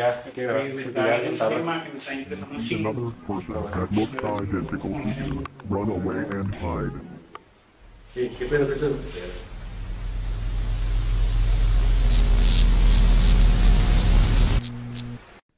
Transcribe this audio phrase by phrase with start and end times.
[0.00, 2.78] Ya, que regresar el tema que me está interesando you.
[5.68, 6.92] Run away and hide.
[8.14, 8.96] ¿Qué, qué pedo?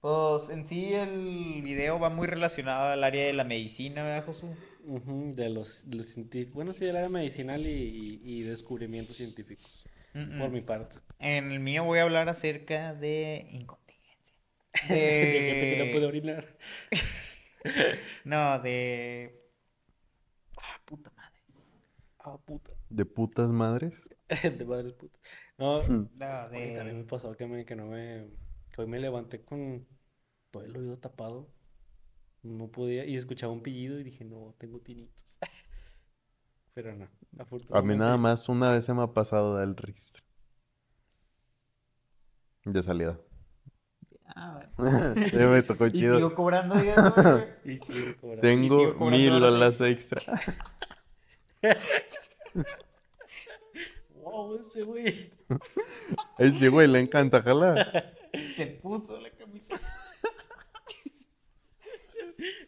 [0.00, 4.57] Pues en sí el video va muy relacionado al área de la medicina, ¿verdad, Josu?
[4.86, 6.54] Ujú, de los, de los científicos.
[6.54, 9.84] Bueno, sí, del área medicinal y, y, y descubrimientos científicos.
[10.14, 10.52] Mm, Por mm.
[10.52, 10.98] mi parte.
[11.18, 13.46] En el mío voy a hablar acerca de
[15.32, 16.07] De gente que no puede De...
[16.07, 16.57] orinar.
[18.25, 19.32] No, de...
[20.57, 21.40] Ah, puta madre.
[22.18, 22.72] Ah, puta.
[22.91, 24.03] ¿De putas madres?
[24.58, 25.21] De madres putas.
[25.58, 25.82] No,
[26.18, 27.04] No, oye, también me de...
[27.04, 28.30] pasó que, me, que no me.
[28.71, 29.86] Que hoy me levanté con
[30.50, 31.52] todo el oído tapado.
[32.42, 33.06] No podía.
[33.06, 35.41] Y escuchaba un pillido y dije, no, tengo tinitos.
[36.75, 37.08] Pero no,
[37.72, 40.22] A mí nada más una vez se me ha pasado del registro.
[42.64, 43.20] De salida.
[44.36, 45.14] Ah, bueno.
[45.30, 46.16] Sí, me tocó Y chido.
[46.16, 46.88] sigo cobrando, güey.
[47.64, 48.38] Y sigo cobrando.
[48.38, 50.20] Y Tengo sigo cobrando mil olas extra.
[54.14, 55.32] Wow, ese güey.
[56.38, 58.14] A ese güey le encanta jalar.
[58.56, 59.77] Se puso la camisa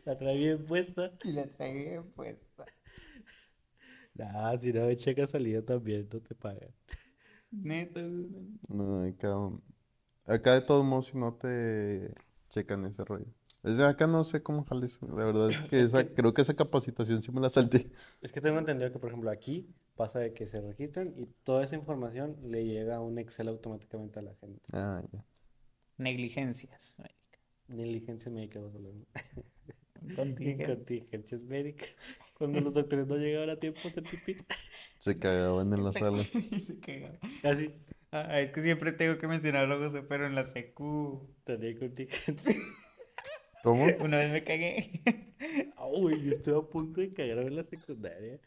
[0.04, 1.12] La trae bien puesta.
[1.24, 2.64] y la traía bien puesta.
[4.14, 6.70] Nah, si no me checa salida también, no te pagan.
[7.50, 7.90] Güey.
[8.68, 9.36] No, acá,
[10.26, 12.14] acá de todos modos si no te
[12.50, 13.26] checan ese rollo.
[13.62, 14.98] Es de acá no sé cómo jales.
[15.02, 17.90] La verdad es que esa, creo que esa capacitación sí me la salté.
[18.20, 21.62] Es que tengo entendido que, por ejemplo, aquí pasa de que se registran y toda
[21.62, 24.60] esa información le llega a un Excel automáticamente a la gente.
[24.72, 25.24] Ah, ya.
[25.98, 26.96] Negligencias.
[27.68, 28.92] Negligencia médica, vas a hablar.
[30.16, 31.90] Contingencias médicas.
[32.36, 34.36] Cuando los doctores no llegaban a tiempo a hacer pipí.
[34.98, 36.22] Se cagaban en la sala.
[36.34, 37.18] Y se cagaba.
[37.44, 37.72] Así.
[38.12, 41.34] Ah, es que siempre tengo que mencionarlo, José, pero en la secu.
[41.44, 42.54] Tenía contingencia.
[43.62, 43.86] ¿Cómo?
[44.00, 45.02] Una vez me cagué.
[45.76, 48.38] Ah, güey, yo estuve a punto de cagarme en la secundaria.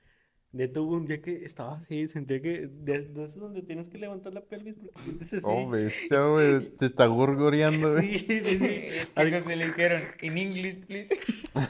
[0.52, 3.98] Neto, hubo un día que estaba así, sentía que de, de esos donde tienes que
[3.98, 5.44] levantar la pelvis porque sientes así.
[5.44, 6.70] Oh, bestia, güey.
[6.78, 8.20] Te está gorgoreando, güey.
[8.20, 8.66] Sí, sí, sí.
[9.02, 10.04] Es que algo se le dijeron.
[10.22, 11.14] In English, please.
[11.54, 11.68] No,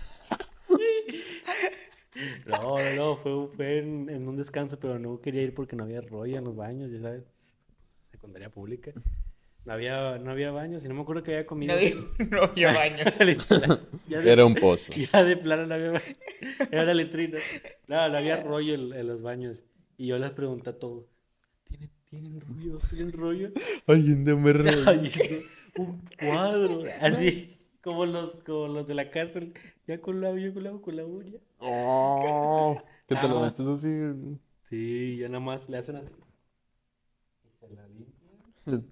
[2.45, 6.01] no, no, fue, fue en, en un descanso, pero no quería ir porque no había
[6.01, 7.23] rollo en los baños, ya sabes.
[8.25, 8.91] Secundaria pública.
[9.65, 11.75] No había, no había baños y no me acuerdo que había comido.
[11.75, 13.03] No, no había baño.
[14.07, 14.91] De, Era un pozo.
[15.13, 16.15] ya de plano no había baño.
[16.71, 17.37] Era la letrina.
[17.87, 19.63] No, no había rollo en, en los baños.
[19.97, 21.05] Y yo les pregunté a todos,
[21.69, 22.79] ¿tienen, ¿tienen rollo?
[22.89, 23.51] ¿Tienen rollo?
[23.87, 24.83] Alguien de.
[24.87, 25.41] Ay, ese,
[25.77, 29.53] un cuadro, así, como los, como los de la cárcel,
[29.87, 31.39] ya con la, yo con la, con la uña.
[31.59, 33.45] Oh, que te lo Ah.
[33.47, 33.89] metes así.
[34.63, 36.11] Sí, ya nada más le hacen así.
[37.45, 38.15] Y se la limpian.
[38.15, 38.54] Eh,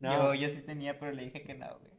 [0.00, 1.92] No, Yo, yo sí tenía, pero le dije que no, güey.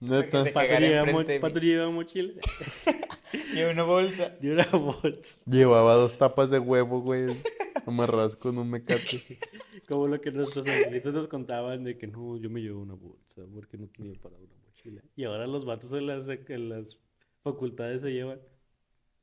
[0.00, 0.44] Neta.
[0.44, 1.42] se Pato cagara lleva, mo- enfrente de mí.
[1.42, 2.32] Pato lleva mochila
[3.54, 4.30] Y una bolsa.
[4.40, 5.40] de una bolsa.
[5.44, 7.26] Llevaba dos tapas de huevo, güey.
[7.84, 9.38] Amarradas con un mecate.
[9.86, 13.42] Como lo que nuestros abuelitos nos contaban de que no, yo me llevo una bolsa
[13.52, 15.02] porque no tenía para una mochila.
[15.14, 16.96] Y ahora los vatos en las, en las
[17.42, 18.40] facultades se llevan,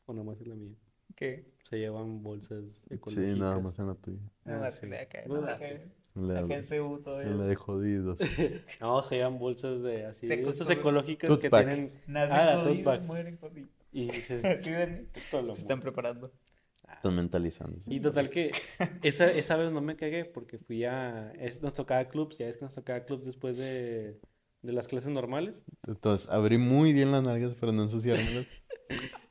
[0.06, 0.76] o nada más en la mía,
[1.16, 1.46] ¿Qué?
[1.64, 3.38] se llevan bolsas Sí, ecológicas.
[3.38, 4.20] nada más en la tuya.
[4.46, 4.86] No, Ah, sí.
[4.94, 7.32] acá, no, ah, acá, En la, acá en CU todavía.
[7.32, 8.20] en la de jodidos.
[8.80, 11.66] No, se llevan bolsas de así, Se de esas ecológicas que bags.
[11.68, 13.70] tienen Nacen Ah, jodidos, mueren jodidos.
[13.92, 16.32] y se, Así de- es todo lo se están preparando.
[16.98, 17.78] Están mentalizando.
[17.88, 18.52] Y total que
[19.02, 21.32] esa, esa vez no me cagué porque fui a...
[21.40, 24.20] es- nos tocaba clubs, ya es que nos tocaba clubs después de,
[24.62, 25.64] de las clases normales.
[25.88, 28.46] Entonces, abrí muy bien las nalgas para no ensuciármelas.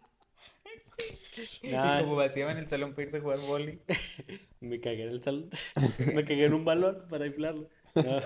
[1.64, 3.78] Nah, y como vaciaban el salón para irse a jugar boli.
[4.60, 5.50] Me cagué en el salón.
[6.14, 7.68] Me cagué en un balón para inflarlo.
[7.94, 8.20] No,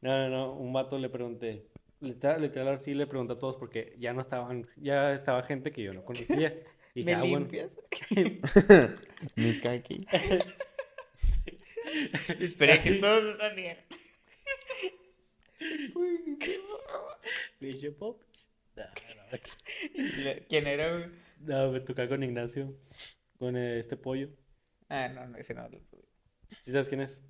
[0.00, 1.66] no, no, no, Un vato le pregunté.
[2.00, 5.82] Literal, literal, sí le pregunté a todos porque ya no estaban, ya estaba gente que
[5.82, 6.54] yo no conocía.
[6.94, 7.38] Y dije, ¿Me ah, bueno.
[7.38, 7.70] limpias?
[9.36, 10.06] Mi caqui.
[12.40, 13.84] Esperé que todos se salieran.
[17.60, 18.20] Le dije, pop.
[18.76, 19.38] No, no,
[20.48, 21.04] ¿Quién era, güey?
[21.42, 22.74] No, me tocaba con Ignacio,
[23.38, 24.30] con eh, este pollo.
[24.88, 25.68] Ah, no, no, ese no.
[25.68, 26.04] lo tuve.
[26.60, 27.22] ¿Sí sabes quién es?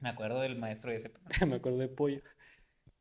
[0.00, 1.10] Me acuerdo del maestro ese.
[1.46, 2.20] me acuerdo de pollo.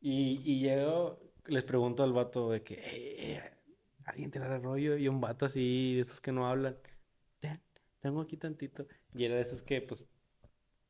[0.02, 3.42] Y, y llego, les pregunto al vato de que, "Eh, eh,
[4.06, 4.98] ¿alguien te da rollo?
[4.98, 6.78] Y un vato así, de esos que no hablan.
[7.40, 7.60] "Ten,
[8.00, 8.88] tengo aquí tantito.
[9.14, 10.08] Y era de esos que, pues,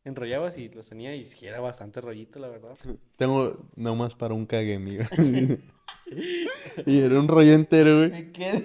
[0.03, 2.77] enrollabas y los tenía y sí era bastante rollito, la verdad.
[3.17, 5.05] Tengo nomás para un cague, amigo.
[6.85, 8.09] y era un rollo entero, güey.
[8.11, 8.61] Me quedo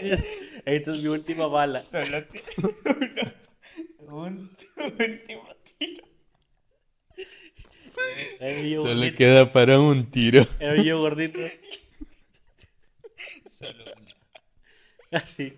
[0.64, 1.82] Esta es mi última bala.
[1.82, 2.18] solo
[3.98, 4.50] uno- un
[4.98, 5.44] último
[5.78, 6.04] tiro.
[8.82, 9.16] Solo gordito.
[9.18, 10.46] queda para un tiro.
[10.58, 11.38] Era yo gordito.
[13.46, 15.20] Solo una.
[15.22, 15.56] Así.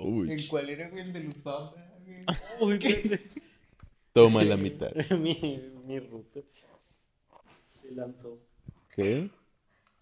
[0.00, 0.88] Uy, ¿En cuál era?
[0.88, 1.72] El de Lusama,
[2.04, 2.20] güey.
[2.60, 3.20] Uy, qué-
[4.12, 4.92] toma la mitad.
[5.18, 6.40] mi, mi ruta.
[7.80, 8.38] Se lanzó.
[8.94, 9.30] ¿Qué?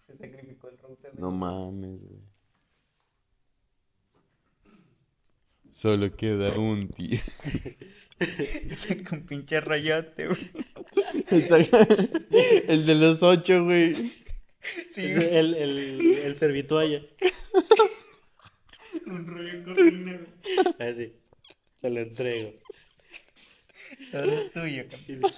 [0.07, 1.17] Se sacrificó el router.
[1.19, 2.19] No mames, güey.
[5.71, 7.23] Solo queda un tiro.
[8.75, 10.51] Saca un pinche rayote, güey.
[12.67, 13.95] El de los ocho, güey.
[13.95, 14.11] Sí,
[14.97, 15.35] Es güey.
[15.37, 17.01] el, el, el servitualla.
[19.07, 20.89] Un rollo en cocina, güey.
[20.91, 21.13] Así.
[21.81, 22.53] Se lo entrego.
[24.11, 25.31] Todo es tuyo, campeón.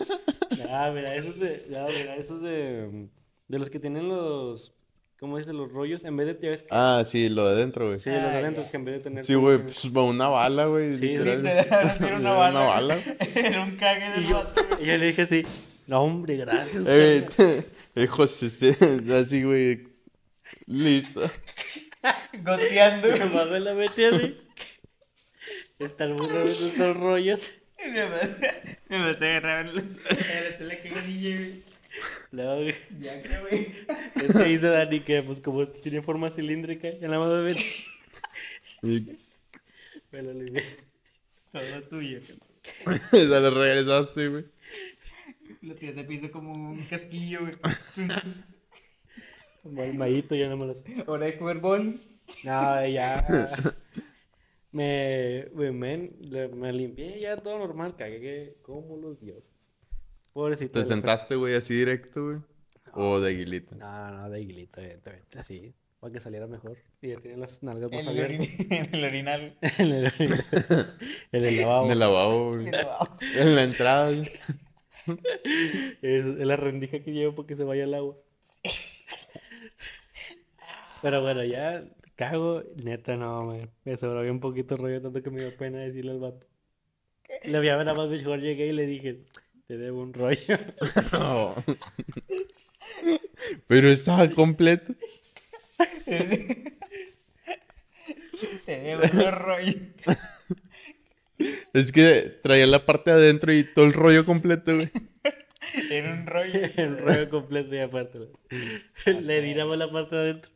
[0.69, 1.65] Ah, mira, esos de.
[1.77, 3.07] Ah, mira, esos de.
[3.47, 4.73] De los que tienen los.
[5.23, 5.53] ¿Cómo dice?
[5.53, 6.03] Los rollos.
[6.03, 6.37] En vez de.
[6.41, 7.97] ya ves que- Ah, sí, lo de adentro, güey.
[7.97, 8.71] Sí, Sí, los Ah, adentros ya.
[8.71, 9.23] que en vez de tener.
[9.37, 10.95] güey, como- pues va una bala, güey.
[10.97, 11.47] Sí, literal.
[11.47, 12.59] Era una bala.
[12.59, 12.97] Una bala.
[13.33, 14.83] Era un cague de Y yo, güey.
[14.83, 15.43] y yo le dije así.
[15.87, 16.83] No, hombre, gracias.
[16.87, 17.65] Eh, carnal".
[17.95, 19.87] eh, José, se- así, güey.
[20.65, 21.21] Listo.
[22.43, 23.07] Goteando.
[23.07, 24.37] Me bajó la metí así.
[25.79, 27.49] Está el burro de esos rollos.
[27.85, 31.37] Me maté, me maté a agarrar la, la, la caganilla,
[32.33, 32.63] güey.
[32.63, 33.67] Güey, Ya creo, güey.
[34.15, 37.63] es que dice Dani que, pues, como tiene forma cilíndrica, ya me metí.
[38.81, 39.17] Y-
[40.11, 40.61] Me lo limé.
[41.51, 42.19] Todo tuyo.
[43.11, 44.45] Se lo regresaste, güey.
[45.61, 47.53] Lo tienes de piso como un casquillo, güey.
[49.63, 50.83] Mal maíto, ya no me lo sé.
[51.07, 51.99] Hora de jugar bol.
[52.43, 53.25] No, ya.
[54.71, 59.52] Me, me, men- le- me limpié, ya todo normal, cagué como los dioses.
[60.33, 60.79] Pobrecito.
[60.79, 62.37] ¿Te sentaste, güey, así directo, güey?
[62.93, 63.75] ¿O de aguilita?
[63.75, 66.77] No, no, de aguilita, evidentemente, así, para que saliera mejor.
[67.01, 68.49] Y ya tiene las nalgas más En el, abiertas.
[68.69, 69.57] en el orinal.
[69.77, 70.13] en el,
[71.31, 71.85] en el lavabo.
[71.85, 72.67] En el lavabo, güey.
[72.67, 73.17] En el lavabo.
[73.35, 74.31] En la entrada, güey.
[76.01, 78.15] Es, es la rendija que llevo para que se vaya el agua.
[81.01, 81.83] Pero bueno, ya
[82.15, 86.11] cago, neta, no, me, me sobró bien poquito rollo, tanto que me dio pena decirle
[86.11, 86.47] al vato.
[87.43, 89.23] Le había nada más mejor llegué y le dije,
[89.67, 90.39] te debo un rollo.
[91.11, 91.55] No.
[93.67, 94.93] Pero estaba completo.
[98.65, 99.73] Tenía buen rollo.
[101.73, 104.91] Es que traía la parte de adentro y todo el rollo completo, güey.
[105.89, 106.59] Era un rollo.
[106.77, 108.19] el rollo completo y aparte.
[109.05, 110.51] Le, le más la parte de adentro.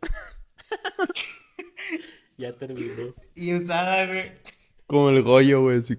[2.38, 3.15] ya terminó.
[3.36, 4.31] Y usada, güey.
[4.86, 5.80] Como el Goyo, güey.
[5.80, 5.98] así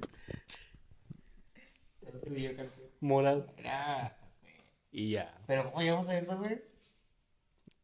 [3.00, 3.46] Morado.
[4.90, 5.34] Y ya.
[5.46, 6.60] Pero ¿cómo llegamos a eso, güey?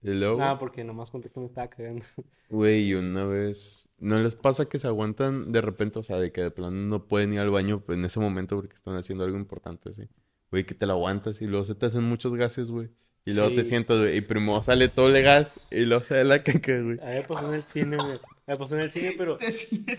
[0.02, 2.04] Y luego, Nada, porque nomás conté que me estaba cagando.
[2.50, 3.88] güey, una vez...
[3.98, 5.98] ¿No les pasa que se aguantan de repente?
[5.98, 8.56] O sea, de que de plano no pueden ir al baño pues, en ese momento
[8.56, 10.02] porque están haciendo algo importante, así.
[10.50, 12.90] Güey, que te lo aguantas y luego se te hacen muchos gases, güey.
[13.24, 13.70] Y luego te Sí.
[13.70, 16.98] sientas, güey, y primero sale todo el gas y luego sale la caca, güey.
[17.00, 18.20] A me pasó en el cine, güey.
[18.46, 19.98] Me pasó en el cine, pero Te sientes.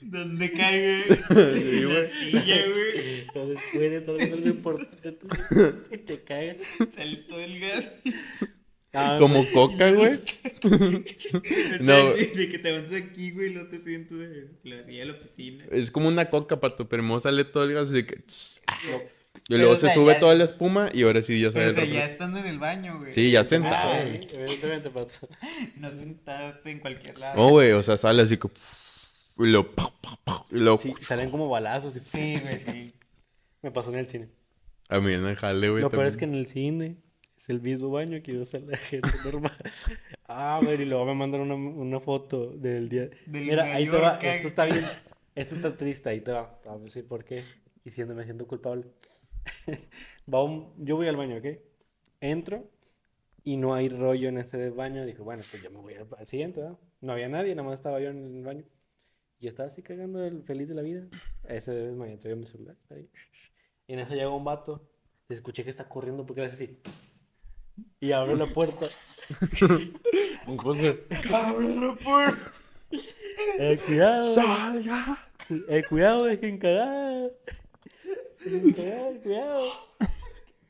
[0.00, 1.18] ¿Dónde cae, güey?
[1.28, 1.34] Sí,
[1.82, 2.30] En la güey.
[2.30, 3.20] silla, güey.
[3.20, 5.18] Entonces puede todo algo importante
[5.92, 6.56] y te cagas.
[6.94, 7.92] Sale todo el gas.
[8.94, 10.14] Ah, Como coca, güey.
[10.64, 12.12] O No.
[12.14, 15.04] de, de que te aguantas aquí, güey, y no te sientes en la silla de
[15.06, 15.64] la oficina.
[15.70, 18.16] Es como una coca, pato, pero primero sale todo el gas y que...
[18.90, 19.02] no.
[19.50, 21.66] Y luego o se sea, sube ya- toda la espuma y ahora sí ya sale
[21.66, 23.12] Pero, o sea, ya estando en el baño, güey.
[23.12, 24.18] Sí, ya Ah, sentado, güey.
[24.18, 24.26] güey.
[24.34, 25.28] Evidentemente pasó.
[25.76, 27.36] No sentarte en cualquier lado.
[27.36, 28.54] No, güey, o sea, sale así como...
[29.46, 29.68] Y.
[30.50, 30.78] Y luego...
[30.78, 31.96] Sí, salen como balazos.
[31.96, 32.94] y- Sí, güey, sí.
[33.62, 34.28] Me pasó en el cine.
[34.88, 35.82] A mí en el jale, güey.
[35.82, 36.96] Lo peor es que en el cine
[37.36, 39.56] es el mismo baño que usa la gente normal.
[40.26, 43.08] Ah, güey, y luego me mandan una, una foto del día.
[43.26, 44.18] Del Mira, ahí te va.
[44.18, 44.80] que- Esto está bien.
[45.34, 46.58] Esto está triste, ahí te va.
[46.68, 47.42] A decir por qué.
[47.84, 48.84] Me siento culpable.
[50.32, 51.46] Va un- yo voy al baño, ¿ok?
[52.20, 52.68] Entro
[53.44, 55.06] y no hay rollo en ese baño.
[55.06, 56.78] Dije, bueno, pues yo me voy al, al siguiente, ¿verdad?
[57.00, 58.64] No había nadie, nada más estaba yo en el baño.
[59.40, 61.06] Y estaba así cagando el feliz de la vida.
[61.44, 62.76] Ese debe me traía mi celular.
[62.80, 63.08] está ahí.
[63.86, 64.88] Y en eso llega un vato.
[65.28, 66.78] Escuché que está corriendo porque le hace así.
[68.00, 68.88] Y abro la puerta.
[70.46, 71.04] Un José.
[73.58, 74.34] Eh, cuidado.
[75.68, 77.30] Eh, cuidado, dejen cagar.
[78.44, 79.72] Dejen cagar, cuidado.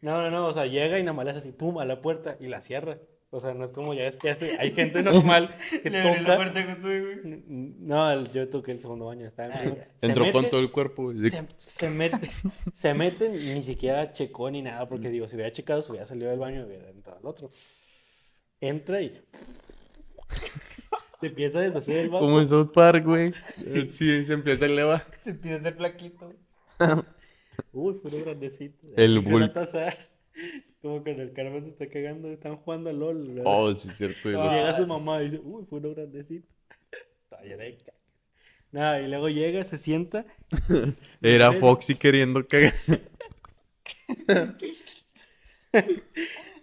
[0.00, 2.00] No, no, no, o sea, llega y nada más le hace así, pum, a la
[2.02, 2.98] puerta y la cierra.
[3.30, 6.20] O sea, no es como ya es que hace, hay gente normal que Le abrí
[6.23, 6.37] la toca.
[6.37, 7.42] puerta Josué, güey.
[7.47, 9.52] No, el- yo toqué el segundo baño, estaba.
[9.54, 11.18] Se Entró con mete- todo el cuerpo, güey.
[11.30, 12.30] Se, se mete,
[12.73, 16.30] se mete, ni siquiera checó ni nada, porque digo, si hubiera checado, se hubiera salido
[16.30, 17.50] del baño y hubiera entrado al otro.
[18.61, 19.20] Entra y
[21.20, 22.25] se empieza a deshacer el vato.
[22.25, 23.32] Como en South Park, güey.
[23.88, 25.06] Sí, se empieza a elevar.
[25.23, 26.32] Se empieza a hacer flaquito.
[27.73, 28.87] Uy, fue uno grandecito.
[28.97, 29.52] El Y una bulto.
[29.52, 29.94] taza,
[30.83, 33.28] como cuando el Carmen se está cagando, están jugando al LOL.
[33.28, 33.45] ¿verdad?
[33.47, 34.30] Oh, sí, es cierto.
[34.30, 34.49] Y güey.
[34.50, 36.49] llega su mamá y dice, uy, fue uno grandecito.
[37.25, 37.92] Está llena de caca.
[38.71, 40.26] Nada, y luego llega, se sienta.
[41.23, 41.52] Era.
[41.54, 42.75] Foxy queriendo cagar.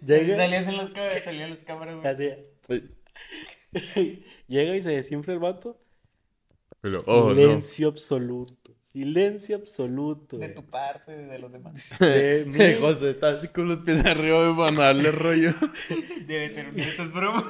[0.06, 2.82] Llega, Salían en las cámaras, salían en las cámaras, güey.
[3.74, 5.80] así, llega y se desinfla el vato.
[6.80, 7.34] Pero, oh, no.
[7.34, 8.65] Silencio absoluto.
[8.96, 10.38] Silencio absoluto.
[10.38, 11.94] De tu parte, de los demás.
[12.00, 12.56] De mí.
[12.58, 15.52] El José está así con los pies arriba de para darle rollo.
[16.26, 17.44] Debe ser un de esas bromas.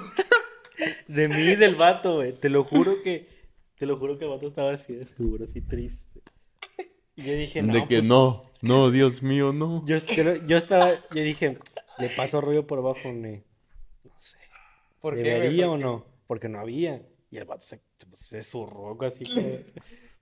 [1.07, 2.33] De mí y del vato, güey.
[2.33, 3.29] Te lo juro que.
[3.79, 6.21] Te lo juro que el vato estaba así de seguro, así triste.
[7.15, 7.73] Y yo dije, no.
[7.73, 9.87] de que pues, no, no, Dios mío, no.
[9.87, 9.95] Yo,
[10.57, 10.95] estaba.
[11.15, 11.59] Yo dije,
[11.99, 13.45] le paso rollo por abajo, ne.
[14.03, 14.39] No sé.
[15.01, 15.23] ¿Por qué?
[15.23, 15.85] ¿Debería ¿Por o qué?
[15.85, 16.07] no?
[16.27, 17.07] Porque no había.
[17.31, 17.81] Y el vato se,
[18.15, 19.25] se zurró así.
[19.33, 19.59] como-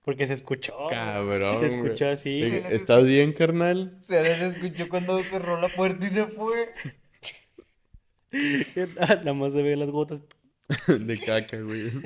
[0.05, 0.75] Porque se escuchó.
[0.89, 1.59] Cabrón.
[1.59, 2.49] Se escuchó así.
[2.49, 3.97] Sí, ¿Estás bien, carnal?
[4.01, 6.69] Se escuchó cuando cerró la puerta y se fue.
[8.99, 10.21] Nada más se ve las gotas.
[10.87, 11.91] De caca, güey.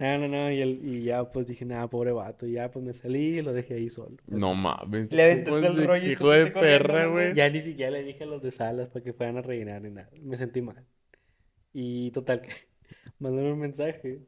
[0.00, 0.50] No, no, no.
[0.50, 2.46] Y, el- y ya pues dije, nada, pobre vato.
[2.46, 4.16] Y ya pues me salí y lo dejé ahí solo.
[4.26, 5.12] No mames.
[5.12, 7.34] Le aventaste el rollo y Hijo de perra, güey.
[7.34, 9.90] Ya ni siquiera le dije a los de salas para que fueran a rellenar ni
[9.90, 10.08] nada.
[10.22, 10.86] Me sentí mal.
[11.74, 12.50] Y total, que
[13.20, 14.20] un mensaje.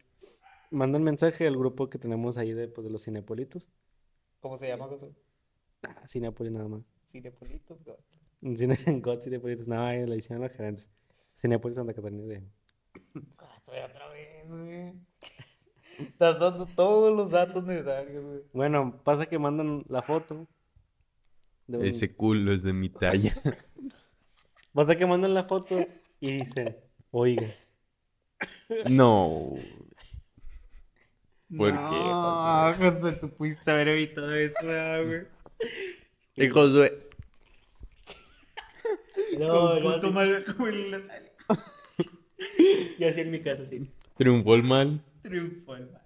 [0.72, 3.68] Mandan mensaje al grupo que tenemos ahí de, pues, de los cinepolitos.
[4.40, 5.12] ¿Cómo se llama, José?
[5.82, 6.82] Ah, Cinepolis nada más.
[7.06, 7.78] Cinepolitos.
[8.40, 9.68] Un Cine, God Cinepolitos.
[9.68, 10.88] No, ahí le hicieron los gerentes.
[11.36, 12.42] Cinepolis Santa Catarina de...
[13.38, 14.92] Ah, soy otra vez, güey.
[15.98, 18.40] Estás dando todos los datos necesarios, güey.
[18.52, 20.48] Bueno, pasa que mandan la foto.
[21.66, 23.34] de un- Ese culo es de mi talla.
[24.72, 25.86] Pasa que mandan la foto
[26.18, 26.74] y dicen,
[27.10, 27.46] oiga,
[28.88, 29.52] No.
[31.56, 35.22] ¿Por qué, No, José, tú pudiste haber evitado eso, ¿verdad, güey.
[36.36, 37.08] Hijo de...
[39.38, 41.04] no, Con yo puto así, mal como el
[42.98, 43.90] yo así en mi casa, así.
[44.16, 45.04] Triunfó el mal.
[45.22, 45.98] triunfo, hermano.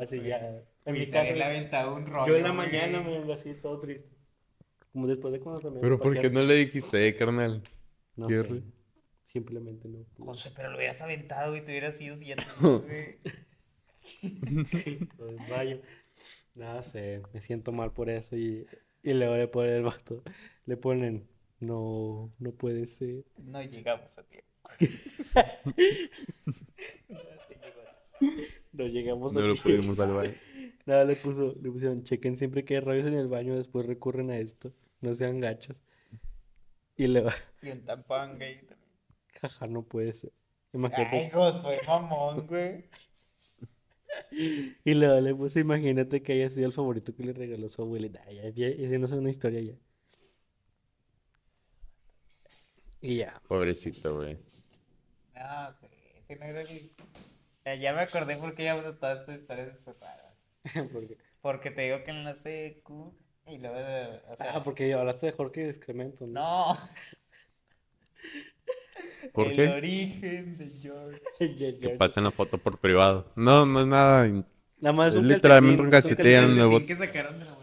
[0.00, 0.62] Así ya.
[0.84, 1.20] En mi casa.
[1.20, 2.66] haberle aventado un rollo, Yo en la güey.
[2.66, 4.08] mañana me vengo así todo triste.
[4.92, 5.80] Como después de cuando también.
[5.80, 7.62] Pero ¿por qué no le dijiste, eh, carnal?
[8.16, 8.62] No Qué sé.
[9.32, 10.04] Simplemente no.
[10.18, 12.44] José, pero lo hubieras aventado y te hubieras ido siguiente,
[15.18, 15.80] Lo desmayo.
[16.54, 18.66] Nada sé, me siento mal por eso y,
[19.02, 20.22] y luego le ponen el vato,
[20.66, 21.28] le ponen,
[21.60, 23.24] no, no puede ser.
[23.36, 24.48] No llegamos a tiempo.
[28.72, 29.62] No llegamos No a lo tiempo.
[29.62, 30.30] pudimos salvar.
[30.86, 34.30] Nada, le puso, le pusieron, chequen siempre que hay rayos en el baño, después recurren
[34.30, 35.82] a esto, no sean gachos.
[36.96, 38.60] Y le va, Y un tampón, güey.
[39.40, 40.32] jaja, no puede ser.
[40.32, 41.30] Ay, Imagínate.
[41.32, 42.84] Josué, mamón, güey.
[44.84, 48.24] Y luego le puse, imagínate que haya sido el favorito que le regaló su abuelita.
[48.30, 49.74] Ya, ya, esa no es una historia ya.
[53.00, 53.40] Y ya.
[53.48, 54.38] Pobrecito, güey.
[55.34, 56.92] No, güey, ese no era el...
[57.64, 60.34] Ya, ya me acordé por qué ya todas estas historias de rara.
[60.92, 63.14] Porque, Porque te digo que en la secu
[63.46, 63.76] y luego,
[64.28, 66.74] o sea, ah, porque hablaste de Jorge de excremento, ¿no?
[66.74, 66.88] no.
[69.32, 69.68] ¿Por el qué?
[69.68, 71.20] origen de George.
[71.80, 73.26] Que pasen la foto por privado.
[73.36, 74.26] No, no es nada.
[74.26, 74.44] in-
[74.80, 76.84] Nada más Es un literalmente un calcetín, nuevo.
[76.84, 77.58] que sacaron de la.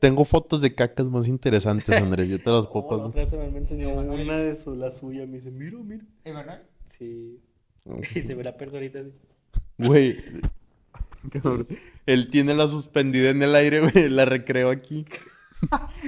[0.00, 2.28] Tengo fotos de cacas más interesantes, Andrés.
[2.28, 3.38] Yo te las Oh, puedo la pasar.
[3.50, 5.26] me enseñó una de su, la suya.
[5.26, 6.04] Me dice, mira, mira.
[6.24, 6.60] Emanuel.
[6.98, 7.40] Sí.
[8.14, 9.20] Y se ve la personita así.
[9.78, 10.16] Güey.
[12.06, 14.08] Él tiene la suspendida en el aire, güey.
[14.10, 15.06] La recreo aquí.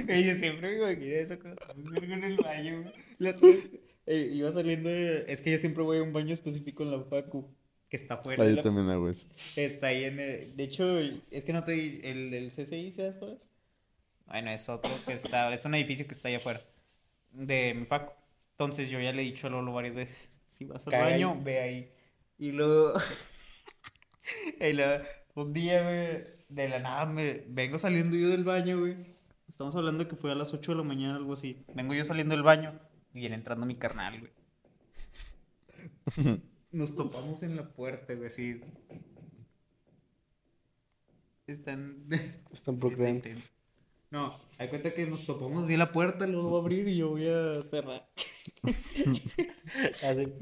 [0.07, 2.81] Oye, yo siempre me imaginé eso cuando en el baño.
[2.83, 2.93] güey.
[3.19, 3.35] La
[4.07, 5.25] eh, iba saliendo de...
[5.27, 7.53] Es que yo siempre voy a un baño específico en la facu,
[7.89, 9.27] que está fuera Ah, de yo la- también hago eso.
[9.55, 10.55] Está ahí en el...
[10.57, 12.09] De hecho, es que no te...
[12.11, 13.47] El, el CCI, ¿sabes cuál es?
[14.25, 15.53] Bueno, es otro que está...
[15.53, 16.61] Es un edificio que está allá afuera
[17.31, 18.13] de mi facu.
[18.51, 21.23] Entonces yo ya le he dicho a Lolo varias veces, si vas al ahí.
[21.23, 21.91] baño, ve ahí.
[22.37, 22.93] Y luego...
[24.59, 25.03] y luego,
[25.35, 28.95] un día, güey, de la nada, me vengo saliendo yo del baño, güey.
[29.47, 31.63] Estamos hablando que fue a las 8 de la mañana, algo así.
[31.73, 32.79] Vengo yo saliendo del baño
[33.17, 34.31] y viene entrando mi carnal, güey.
[36.71, 38.61] Nos topamos en la puerta, güey, así.
[41.47, 42.05] Están...
[42.51, 43.29] Están procreando.
[44.11, 46.97] No, hay cuenta que nos topamos así en la puerta, luego va a abrir y
[46.97, 48.07] yo voy a cerrar.
[50.01, 50.33] Así.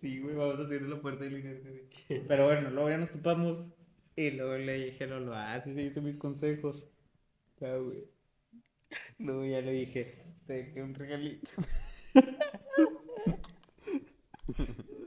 [0.00, 2.26] Sí, güey, vamos a hacer la puerta del inerte, güey.
[2.28, 3.70] Pero bueno, luego ya nos topamos
[4.16, 6.86] y luego le dije ah, sí, sí, hice mis consejos.
[7.62, 8.04] Ah, güey.
[9.18, 11.50] Luego ya le dije, te dejé un regalito.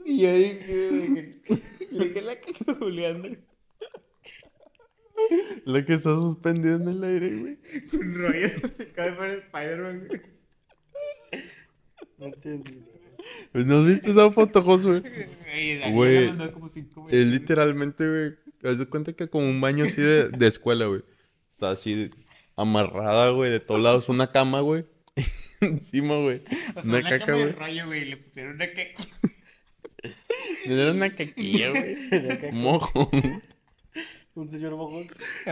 [0.05, 3.39] y yo dije, que- le dije la a Julián.
[5.65, 7.57] La que está suspendida en el aire, güey.
[7.93, 8.47] Un rollo.
[8.91, 10.21] Acaba de poner Spider-Man, güey.
[12.19, 12.83] No entendí.
[13.51, 15.01] Pues, ¿No has visto esa foto, Josué?
[15.91, 16.31] Güey,
[17.09, 18.35] Es literalmente, güey.
[18.71, 21.01] Haz de cuenta que como un baño así de, de escuela, güey.
[21.53, 22.11] Está así de-
[22.55, 24.07] amarrada, güey, de todos lados.
[24.09, 24.85] Una cama, güey.
[25.61, 26.41] Encima, güey.
[26.75, 27.51] O sea, Una una caca, güey.
[27.51, 28.05] rollo, güey.
[28.05, 29.03] Le pusieron una caca.
[30.65, 32.51] Era una caquilla, güey.
[32.53, 33.09] Mojo.
[34.33, 35.07] Un señor mojón.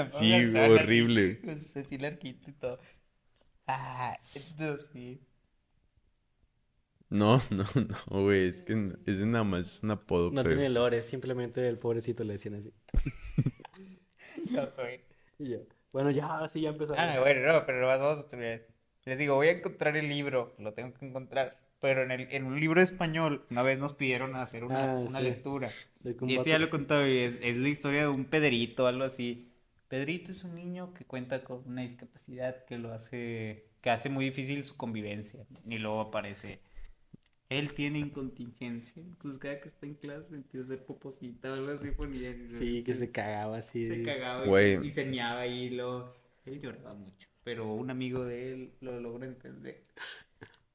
[0.10, 1.42] Sí, güey, horrible.
[1.42, 2.80] Con su Cecilia Arquito y todo.
[3.68, 5.22] Ah, esto sí.
[7.10, 8.48] No, no, no, güey.
[8.50, 10.52] Es que ese nada más es un apodo, No feo.
[10.52, 12.74] tiene lore, simplemente el pobrecito le decían así.
[14.52, 15.02] No soy.
[15.38, 15.58] Y yo,
[15.92, 17.00] bueno, ya, ahora sí, ya empezamos.
[17.00, 18.66] Ah, bueno, no, pero vamos a terminar.
[19.06, 21.58] Les digo, voy a encontrar el libro, lo tengo que encontrar.
[21.82, 25.20] Pero en, el, en un libro español, una vez nos pidieron hacer una, Ah, una
[25.20, 25.24] sí.
[25.24, 25.70] lectura.
[26.28, 29.04] Y ese ya lo he contado, y es, es la historia de un Pedrito, algo
[29.06, 29.50] así.
[29.88, 34.26] Pedrito es un niño que cuenta con una discapacidad que lo hace, que hace muy
[34.26, 35.46] difícil su convivencia.
[35.68, 36.60] Y luego aparece,
[37.50, 39.02] él tiene incontingencia.
[39.02, 42.36] Entonces cada que está en clase empieza a hacer poposita o algo así ponía.
[42.50, 43.86] Sí, que se cagaba así.
[43.88, 46.14] Se cagaba y, y se meaba y lo...
[46.46, 49.82] Él lloraba mucho, pero un amigo de él lo logró entender.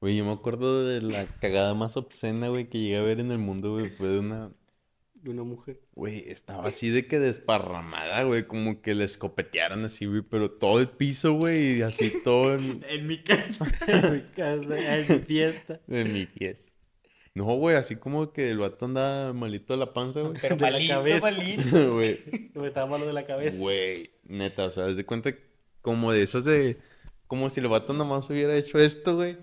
[0.00, 3.30] Güey, yo me acuerdo de la cagada más obscena, güey, que llegué a ver en
[3.30, 3.90] el mundo, güey.
[3.90, 4.50] Fue de una...
[5.14, 5.80] de una mujer.
[5.94, 8.46] Güey, estaba así de que desparramada, güey.
[8.46, 10.20] Como que le escopetearon así, güey.
[10.22, 11.78] Pero todo el piso, güey.
[11.78, 13.66] Y así todo en, En mi casa.
[13.86, 15.80] En mi casa, en mi fiesta.
[15.88, 16.70] en mi fiesta.
[17.34, 20.34] No, güey, así como que el vato andaba malito de la panza, güey.
[20.40, 21.30] Pero De la malito, cabeza.
[21.30, 21.92] malito.
[21.94, 22.20] Güey,
[22.54, 23.56] Me estaba malo de la cabeza.
[23.58, 25.34] güey, neta, o sea, haz de cuenta
[25.84, 26.78] como de esas de...
[27.26, 29.36] Como si el vato nomás hubiera hecho esto, güey.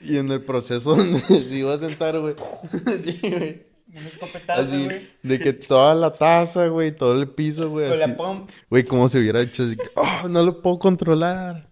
[0.00, 2.34] Y en el proceso donde se iba a sentar, güey.
[3.04, 3.66] Sí, güey.
[3.92, 5.08] Un escopetazo, Así, güey.
[5.24, 7.88] de que toda la taza, güey, todo el piso, güey.
[7.88, 8.08] Con así.
[8.10, 8.48] la pump.
[8.70, 11.68] Güey, como si hubiera hecho así, oh, no lo puedo controlar.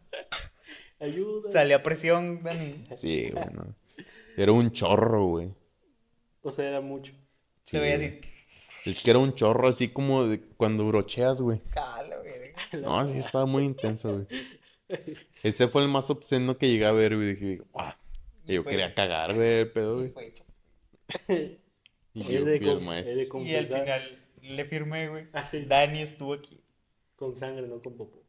[1.01, 1.53] Ayuda.
[1.53, 2.87] Sale a presión, Dani.
[2.97, 3.73] Sí, bueno.
[4.37, 5.55] Era un chorro, güey.
[6.43, 7.13] O sea, era mucho.
[7.65, 8.05] Se veía Sí.
[8.07, 8.21] así.
[8.91, 11.61] Es que era un chorro así como de cuando brocheas, güey.
[11.75, 11.98] Verga.
[12.83, 14.27] No, sí, estaba muy intenso, güey.
[15.43, 17.35] Ese fue el más obsceno que llegué a ver, güey.
[17.35, 17.93] Dije, guau.
[18.47, 20.09] Y yo fue- quería cagar, güey, el pedo, Y
[21.29, 21.59] güey.
[22.15, 23.41] Y yo de, fui el maestro.
[23.41, 25.27] Y al final le firmé, güey.
[25.33, 25.65] Ah, sí.
[25.67, 26.61] Dani estuvo aquí.
[27.17, 28.23] Con sangre, no con popó.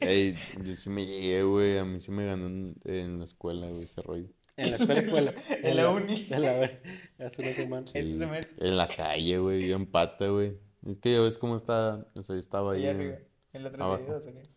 [0.00, 1.78] Ey, yo sí me llegué, güey.
[1.78, 4.28] A mí sí me ganó en, en la escuela, güey, ese rollo.
[4.56, 5.34] En la escuela, escuela.
[5.48, 6.26] En la uni.
[6.30, 6.70] En la,
[7.18, 7.84] hace una semana.
[7.94, 8.66] Ese Sí, semestre.
[8.68, 10.58] En la calle, güey, yo en pata, güey.
[10.86, 12.06] Es que ya ves cómo está.
[12.14, 12.86] O sea, yo estaba ahí.
[12.86, 13.31] Ahí en-.
[13.52, 14.04] En la abajo.
[14.04, 14.48] 32, ¿o qué?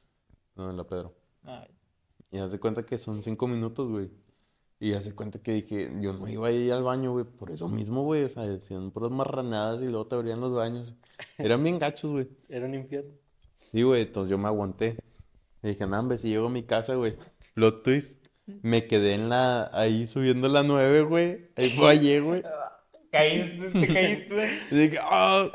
[0.55, 1.13] No, en la Pedro.
[1.43, 1.67] Ay.
[2.31, 4.09] Y hace cuenta que son cinco minutos, güey.
[4.79, 7.67] Y hace cuenta que dije, yo no iba a ir al baño, güey, por eso
[7.69, 8.23] mismo, güey.
[8.23, 10.93] O sea, hacían puras marranadas y luego te abrían los baños.
[11.37, 12.27] Eran bien gachos, güey.
[12.49, 13.13] Era un infierno.
[13.71, 14.97] Sí, güey, entonces yo me aguanté.
[15.63, 17.15] Y dije, no, hombre, si llego a mi casa, güey.
[17.53, 18.25] Plot twist.
[18.61, 21.49] Me quedé en la, ahí subiendo la nueve, güey.
[21.55, 22.43] Ahí fallé, güey.
[23.11, 23.71] ¿Caíste?
[23.71, 24.49] ¿Te caíste?
[24.71, 25.49] Y dije, ah,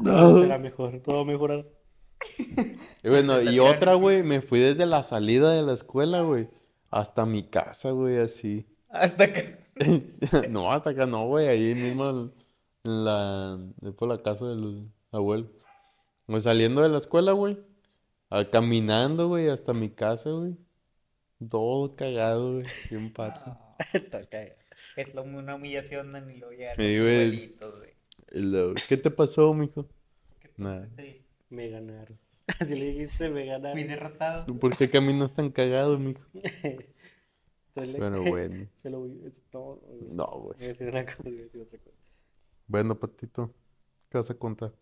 [0.00, 0.40] no.
[0.40, 1.66] Será mejor, todo mejorar.
[3.02, 6.48] Y bueno, y otra, güey, me fui desde la salida de la escuela, güey,
[6.90, 8.66] hasta mi casa, güey, así.
[8.88, 9.58] Hasta acá.
[10.50, 12.30] No, hasta acá no, güey, ahí mismo
[12.84, 13.58] en la,
[13.96, 15.50] por la casa del abuelo.
[16.26, 17.58] Pues saliendo de la escuela, güey,
[18.52, 20.56] caminando, güey, hasta mi casa, güey.
[21.48, 23.56] Todo cagado, güey, bien pato.
[24.96, 26.36] Es una humillación, Dani.
[26.36, 26.74] Lo ya.
[26.74, 27.56] Sí, güey.
[28.88, 29.88] ¿Qué te pasó, mijo?
[30.56, 30.88] Nada.
[30.94, 31.29] Triste.
[31.50, 32.18] Me ganaron.
[32.60, 33.88] Así le dijiste, me Fui ganaron.
[33.88, 34.46] derrotado.
[34.46, 36.22] ¿Tú ¿Por qué caminas tan cagado, mijo?
[37.74, 38.66] Bueno, bueno.
[38.76, 39.32] Se lo voy
[40.14, 40.56] No, güey.
[40.58, 41.96] Voy a decir una cosa, voy a decir otra cosa.
[42.66, 43.54] Bueno, patito,
[44.10, 44.72] ¿qué vas a contar?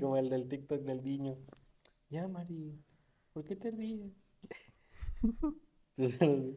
[0.00, 1.36] Como el del TikTok del niño.
[2.10, 2.78] Ya, Mari,
[3.32, 4.12] ¿por qué te ríes?
[5.96, 6.56] Yo se los vi.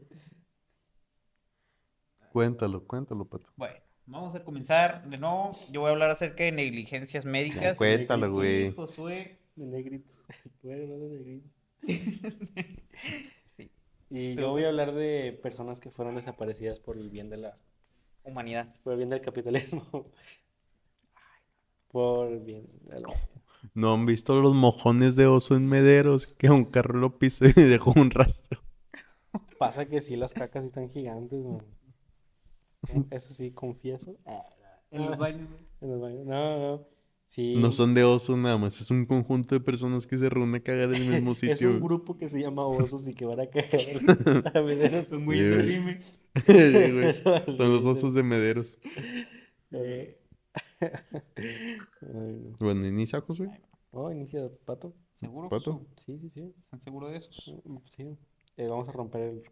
[2.32, 3.50] Cuéntalo, cuéntalo, pato.
[3.58, 5.52] Bueno, vamos a comenzar de nuevo.
[5.72, 7.78] Yo voy a hablar acerca de negligencias médicas.
[7.78, 8.72] Cuéntalo, güey.
[8.74, 9.38] Josué.
[9.56, 10.20] De negritos.
[10.64, 11.52] Bueno, no de negritos.
[13.58, 13.72] Sí.
[14.10, 17.30] Y Pero yo voy a pues- hablar de personas que fueron desaparecidas por el bien
[17.30, 17.58] de la,
[18.24, 18.68] Humanidad.
[18.84, 19.88] por el bien del capitalismo.
[21.92, 23.10] Por el bien de la-
[23.74, 26.26] ¿No han visto los mojones de oso en Mederos?
[26.26, 28.62] Que un carro lo pisó y dejó un rastro.
[29.60, 31.62] Pasa que sí, las cacas sí están gigantes, man.
[33.12, 34.18] Eso sí, confieso.
[34.92, 35.50] En los baños.
[35.50, 35.62] güey.
[35.82, 36.26] En los baños.
[36.26, 36.88] No, no.
[37.28, 37.56] Sí.
[37.56, 40.60] No son de oso nada más, es un conjunto de personas que se reúnen a
[40.60, 41.70] cagar en el mismo Es sitio.
[41.70, 44.02] un grupo que se llama osos y que van a caer
[44.54, 45.08] a Mederos.
[45.08, 45.38] Son muy.
[46.46, 48.80] Son los osos de Mederos.
[49.72, 50.18] Eh.
[50.82, 50.90] Ay,
[52.02, 52.58] no.
[52.60, 53.50] Bueno, inicia, Josué.
[53.92, 54.94] Oh, inicia pato.
[55.16, 55.48] ¿Seguro?
[55.50, 55.86] ¿Pato?
[56.06, 56.54] Sí, sí, sí.
[56.64, 57.30] ¿Están seguros de eso?
[57.66, 58.18] Mm, Sí.
[58.58, 59.44] Eh, vamos a romper el,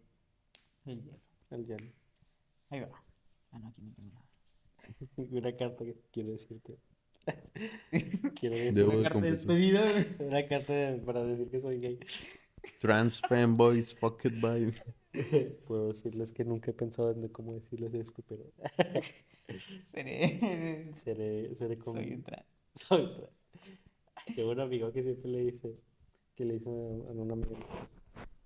[0.84, 1.18] El hielo.
[1.50, 1.92] el hielo.
[2.68, 2.88] Ahí va.
[3.52, 4.26] Ah, no, aquí no tengo nada.
[5.30, 6.76] Una carta que quiero decirte.
[8.40, 9.82] quiero decir Debo Una de carta de despedida,
[10.20, 11.98] una carta de- para decir que soy gay.
[12.80, 14.72] Trans fanboys, pocket by.
[15.66, 18.44] Puedo decirles que nunca he pensado en cómo decirles esto, pero
[19.92, 20.92] Seré.
[20.94, 22.00] seré, seré como...
[22.00, 22.46] Soy un trans.
[22.74, 23.30] Soy tra-
[24.36, 25.74] Tengo un amigo que siempre le dice,
[26.36, 27.58] que le dice a a una amiga,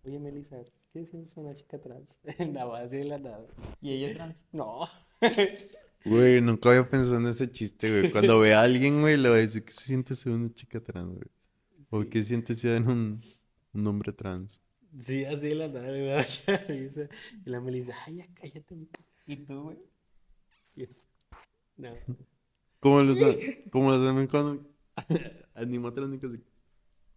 [0.04, 0.56] oye Melissa,
[0.94, 2.18] ¿qué sientes una chica trans?
[2.38, 3.44] Nada más así de la nada.
[3.82, 4.46] ¿Y ella es trans?
[4.52, 4.86] No.
[6.06, 8.12] Güey, nunca había pensado en ese chiste, güey.
[8.12, 10.78] Cuando ve a alguien, güey, le va a decir que se siente ser una chica
[10.78, 11.28] trans, güey.
[11.90, 13.22] O que siente ser un,
[13.72, 14.60] un hombre trans.
[14.98, 17.08] Sí, así de la nada me da mucha risa.
[17.46, 18.74] Y la Melissa, ay, ya cállate.
[18.74, 19.00] mica".
[19.26, 19.78] ¿Y tú, güey?
[20.76, 20.86] Yo,
[21.78, 21.94] No.
[22.80, 23.18] Como los,
[23.72, 24.58] como los americanos
[25.54, 26.32] animatrónicos.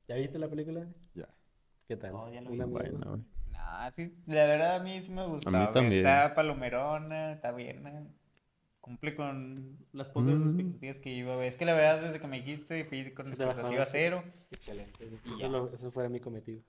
[0.08, 0.88] ¿Ya viste la película?
[1.14, 1.28] Ya.
[1.90, 2.14] ¿Qué tal?
[2.14, 2.56] Oh, ya lo vi.
[2.56, 2.66] Una.
[2.68, 3.22] Bueno, güey.
[3.70, 5.50] No, sí, la verdad a mí sí me gusta.
[5.52, 5.72] güey.
[5.72, 6.06] también.
[6.06, 7.86] Está palomerona, está bien.
[7.88, 8.08] ¿eh?
[8.82, 10.48] Cumple con las pocas Mm.
[10.60, 11.48] expectativas que iba, güey.
[11.48, 14.24] Es que la verdad, desde que me dijiste, fui con Sí expectativa cero.
[14.52, 15.10] Excelente.
[15.38, 16.62] Eso, lo- eso fue mi cometido.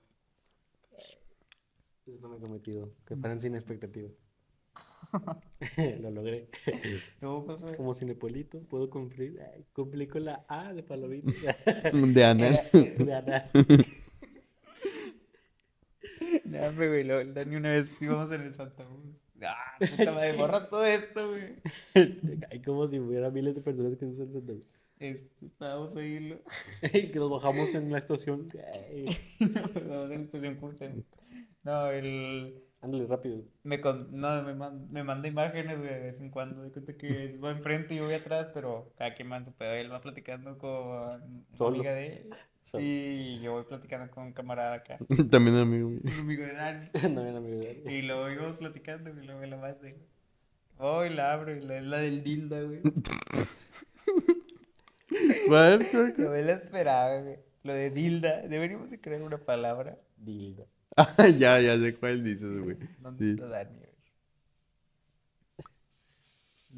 [2.05, 2.91] Eso fue mi cometido.
[3.05, 4.09] Que fueran sin expectativa.
[6.01, 6.49] lo logré.
[7.19, 7.75] Tú, Josué.
[7.77, 9.39] Como cinepolito, puedo cumplir.
[9.53, 11.55] Ay, cumplí con la A de palomita.
[11.93, 12.59] De anal.
[12.73, 13.49] De Ana.
[16.49, 19.15] No, hombre, güey, lo- el Dani una vez íbamos en el Santa Cruz.
[19.41, 21.55] Ah, puta madre, borra todo esto, güey.
[22.51, 24.63] Ay, como si hubiera miles de personas que usan Santa Cruz.
[24.99, 26.39] Este, estábamos ahí, lo...
[26.91, 28.47] que nos bajamos en la estación.
[29.39, 31.05] Vamos en la estación Cuauhtémoc.
[31.63, 32.61] No, el...
[32.81, 33.41] Ándale rápido.
[33.63, 34.07] Me, con...
[34.19, 36.61] no, me, man- me manda imágenes, güey, de vez en cuando.
[36.63, 39.51] De cuenta que él va enfrente y yo voy atrás, pero cada quien en su
[39.53, 39.73] pedo.
[39.73, 41.21] Él va platicando con una
[41.57, 41.75] Solo.
[41.75, 42.29] amiga de él.
[42.63, 42.83] Solo.
[42.85, 44.97] Y yo voy platicando con un camarada acá.
[45.31, 45.99] También amigo mío.
[46.05, 46.89] Un amigo de Dani.
[46.93, 47.91] Había amigo de él.
[47.91, 49.89] Y luego íbamos platicando y luego me la manda.
[49.89, 49.95] y-
[50.81, 52.81] Oh, y la abro y la, es la del Dilda, güey.
[55.47, 55.85] ¿Cuál?
[56.17, 57.35] No me la esperaba, güey.
[57.63, 58.41] Lo de Dilda.
[58.47, 59.97] Deberíamos de crear una palabra.
[60.17, 60.63] Dilda.
[60.97, 62.77] Ah, ya, ya sé cuál dices, güey.
[62.97, 63.25] ¿Dónde Sí.
[63.25, 63.89] está Daniel?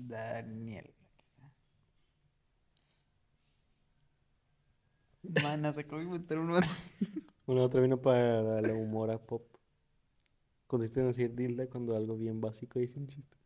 [0.10, 0.92] Daniel.
[5.24, 6.60] Mana, se acabo de inventar uno.
[7.46, 9.44] Una otra vino para la humora pop.
[10.66, 13.38] Consiste en decir dilda cuando algo bien básico dice un chiste.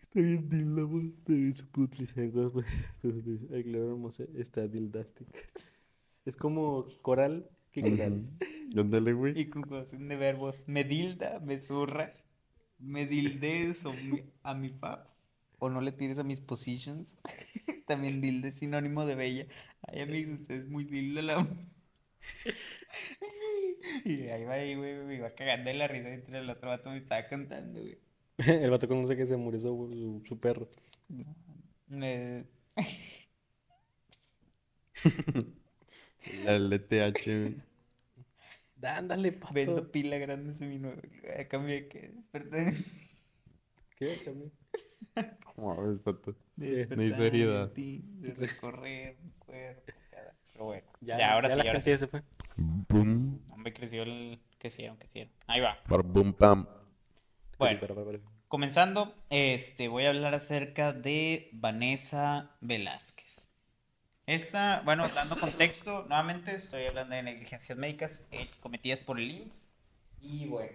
[0.00, 1.02] Está bien dilda, amor.
[1.04, 2.66] Está bien se puede utilizar cosas pues.
[3.64, 5.28] Claro, hermosa, está dildastic.
[6.26, 7.50] Es como coral
[7.82, 8.24] coral.
[8.76, 9.38] Ándale, güey.
[9.40, 10.68] Y conjugación de verbos.
[10.68, 12.12] Me dilda, me zurra.
[12.78, 15.08] Me dildes o mi- a mi pap.
[15.58, 17.16] O no le tires a mis positions.
[17.86, 19.46] También dilde es sinónimo de bella.
[19.82, 21.46] Ay, amigos, usted es muy dilda la.
[24.04, 26.90] Y ahí va ahí, güey, me iba cagando de la risa mientras el otro vato
[26.90, 27.98] me estaba cantando, güey.
[28.64, 30.68] El vato conoce que se murió su, su, su perro.
[31.88, 32.44] Me...
[36.44, 37.56] La LTH.
[38.82, 39.54] Ándale, pato.
[39.54, 41.00] Vendo pila grande en seminuevo.
[41.38, 42.74] A cambio de que desperté.
[43.96, 44.16] ¿Qué?
[44.24, 44.52] También.
[45.54, 46.36] ¿Cómo ves, pato?
[46.56, 46.84] De
[48.36, 49.92] recorrer mi cuerpo.
[50.52, 51.96] Pero bueno, Ya, ya, ahora ya sí, la ahora sí.
[51.96, 52.22] se fue.
[52.56, 53.40] Boom.
[53.50, 54.40] Hombre, creció el...
[54.58, 55.32] Crecieron, crecieron.
[55.46, 55.78] Ahí va.
[55.88, 56.66] Bar, boom, pam.
[57.58, 58.20] Bueno, Pero, pero, pero.
[58.48, 63.50] comenzando, este, voy a hablar acerca de Vanessa Velázquez.
[64.26, 69.68] Esta, bueno, dando contexto, nuevamente estoy hablando de negligencias médicas eh, cometidas por el IMSS.
[70.20, 70.72] Y bueno,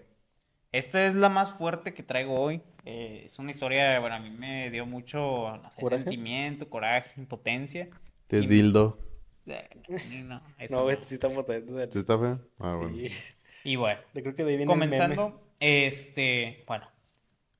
[0.71, 2.61] esta es la más fuerte que traigo hoy.
[2.85, 6.03] Eh, es una historia, bueno, a mí me dio mucho no sé, ¿Coraje?
[6.03, 7.89] sentimiento, coraje, impotencia.
[8.27, 8.99] Te dildo.
[9.47, 9.67] Eh,
[10.25, 10.91] No, eso No, no.
[10.91, 11.87] este sí está potente.
[11.91, 12.39] ¿Sí está feo?
[12.59, 12.95] Ah, bueno.
[12.95, 13.11] Sí.
[13.63, 14.95] Y bueno, Yo creo que de ahí viene el meme.
[14.99, 16.87] comenzando, este, bueno,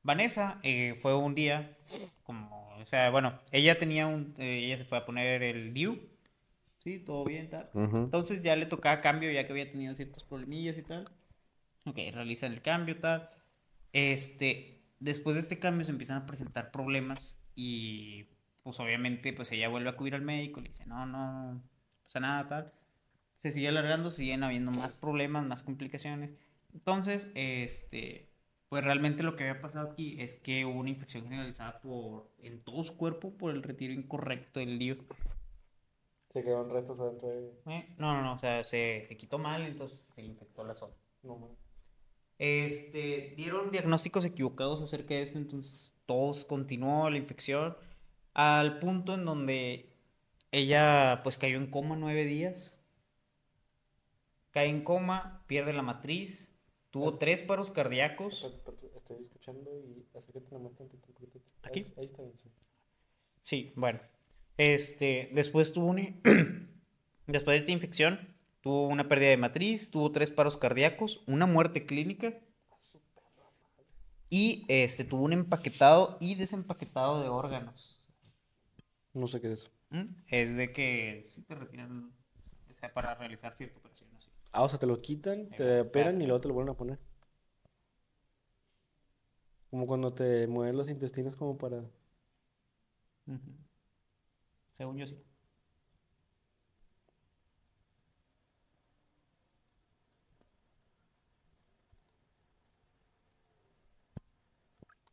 [0.03, 1.77] Vanessa eh, fue un día,
[2.23, 2.58] como,
[2.89, 5.99] sea, bueno, ella tenía un, eh, ella se fue a poner el DIU,
[6.79, 7.69] sí, todo bien, tal.
[7.73, 11.05] Entonces ya le tocaba cambio, ya que había tenido ciertos problemillas y tal.
[11.85, 13.29] Ok, realizan el cambio, tal.
[13.93, 18.27] Este, después de este cambio se empiezan a presentar problemas y,
[18.63, 21.63] pues obviamente, pues ella vuelve a acudir al médico, le dice, no, no, no
[22.05, 22.73] pasa nada, tal.
[23.37, 26.33] Se sigue alargando, siguen habiendo más problemas, más complicaciones.
[26.73, 28.28] Entonces, este,
[28.69, 32.63] pues realmente lo que había pasado aquí es que hubo una infección generalizada por, en
[32.63, 35.05] todo su cuerpo por el retiro incorrecto del DIU.
[36.31, 37.51] Se quedaron restos adentro de.
[37.65, 40.93] Eh, No, no, no, o sea, se, se quitó mal, entonces se infectó la zona.
[41.23, 41.57] No.
[42.37, 47.75] Este, dieron diagnósticos equivocados acerca de eso, entonces todo continuó la infección
[48.33, 49.89] al punto en donde
[50.51, 52.79] ella pues cayó en coma nueve días.
[54.51, 56.58] Cae en coma, pierde la matriz,
[56.91, 58.43] tuvo tres paros cardíacos.
[58.95, 61.07] Estoy escuchando y acércate nomás tantito.
[61.63, 61.79] ¿Aquí?
[61.79, 62.49] Ahí, ahí está bien, sí.
[63.41, 63.99] Sí, bueno.
[64.57, 66.21] Este, después tuvo un...
[67.27, 71.85] después de esta infección, tuvo una pérdida de matriz, tuvo tres paros cardíacos, una muerte
[71.85, 72.39] clínica
[74.29, 77.99] y este, tuvo un empaquetado y desempaquetado de órganos.
[79.13, 79.71] No sé qué es eso.
[79.89, 80.05] ¿Mm?
[80.27, 82.13] Es de que si te retiran,
[82.69, 84.09] o sea, para realizar cierta operación.
[84.51, 86.99] Ah, o sea, te lo quitan, te operan y luego te lo vuelven a poner.
[89.71, 91.83] Como cuando te mueven los intestinos como para...
[93.27, 93.53] Ujú.
[94.73, 95.17] Según yo sí.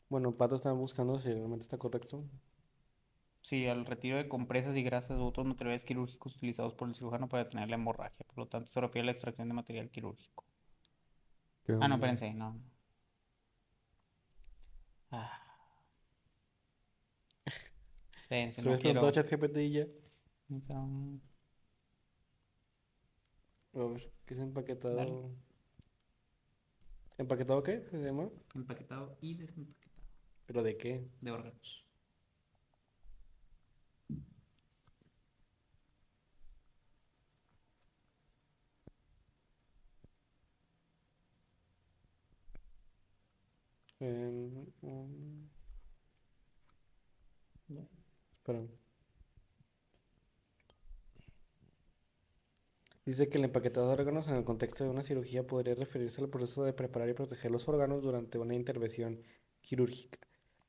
[0.08, 2.24] Bueno, Pato está buscando si realmente está correcto.
[3.46, 7.28] Sí, al retiro de compresas y grasas u otros materiales quirúrgicos utilizados por el cirujano
[7.28, 8.26] para detener la hemorragia.
[8.26, 10.44] Por lo tanto, se refiere a la extracción de material quirúrgico.
[11.64, 12.60] ¿Qué Ah, no, espérense, no.
[15.12, 15.30] Ah.
[18.18, 19.06] Espérense, Se no quiero.
[19.06, 19.86] a ChatGPT y ya.
[23.74, 24.96] A ver, ¿qué es empaquetado?
[24.96, 25.12] Dale.
[27.16, 27.84] ¿Empaquetado qué?
[27.92, 28.28] ¿Se llama?
[28.56, 30.02] Empaquetado y desempaquetado
[30.46, 31.08] ¿Pero de qué?
[31.20, 31.85] de órganos.
[44.00, 44.72] En-
[48.38, 48.68] Espérame.
[53.04, 56.28] Dice que el empaquetado de órganos en el contexto de una cirugía podría referirse al
[56.28, 59.22] proceso de preparar y proteger los órganos durante una intervención
[59.60, 60.18] quirúrgica.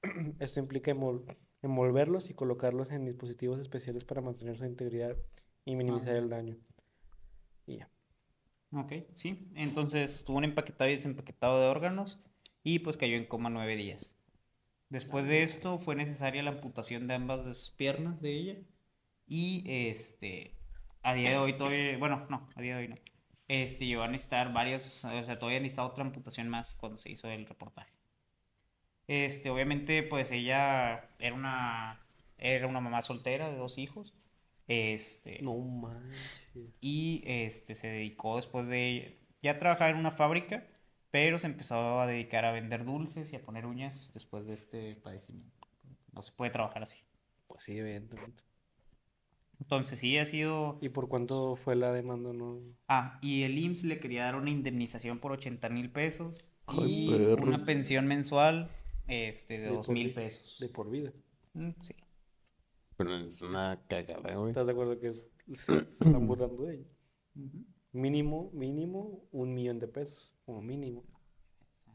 [0.40, 5.18] Esto implica envol- envolverlos y colocarlos en dispositivos especiales para mantener su integridad
[5.66, 6.20] y minimizar Ah.
[6.20, 6.58] el daño.
[7.66, 7.90] Y ya.
[8.72, 9.50] Ok, sí.
[9.56, 12.22] Entonces tuvo un empaquetado y desempaquetado de órganos
[12.68, 14.18] y pues cayó en coma nueve días.
[14.90, 18.56] Después de esto fue necesaria la amputación de ambas de sus piernas de ella
[19.26, 20.54] y este,
[21.02, 22.98] a día de hoy todavía, bueno, no, a día de hoy no.
[23.48, 27.30] Este, llegó a necesitar varios, o sea, todavía necesitaba otra amputación más cuando se hizo
[27.30, 27.94] el reportaje.
[29.08, 32.06] Este, obviamente, pues ella era una,
[32.38, 34.14] era una mamá soltera de dos hijos.
[34.68, 36.76] Este, No manches.
[36.82, 40.68] y este se dedicó después de ya trabajaba en una fábrica,
[41.12, 44.96] pero se empezó a dedicar a vender dulces y a poner uñas después de este
[44.96, 45.68] padecimiento.
[46.14, 46.98] No se puede trabajar así.
[47.48, 48.44] Pues sí, evidentemente.
[49.60, 50.78] Entonces sí ha sido...
[50.82, 52.32] ¿Y por cuánto fue la demanda?
[52.32, 52.60] No?
[52.88, 57.10] Ah, y el IMSS le quería dar una indemnización por 80 mil pesos Ay, y
[57.10, 57.44] perro.
[57.44, 58.70] una pensión mensual
[59.08, 60.58] este, de De 2 por mil pesos.
[60.60, 61.12] De por vida.
[61.54, 61.96] Mm, sí.
[62.98, 64.50] Pero es una cagada, güey.
[64.52, 65.28] ¿Estás de acuerdo que es-
[65.66, 66.88] se están burlando de ella?
[67.94, 71.04] Mínimo, mínimo un millón de pesos, como mínimo.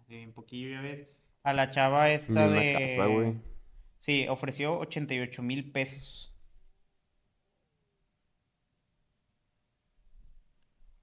[0.06, 1.08] Sí, un poquillo ya ves.
[1.42, 2.74] A la chava esta de...
[2.74, 3.40] casa, güey.
[3.98, 6.36] Sí, ofreció 88 mil pesos.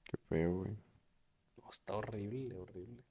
[0.03, 0.77] Qué feo, güey.
[1.57, 3.03] No, está horrible, horrible.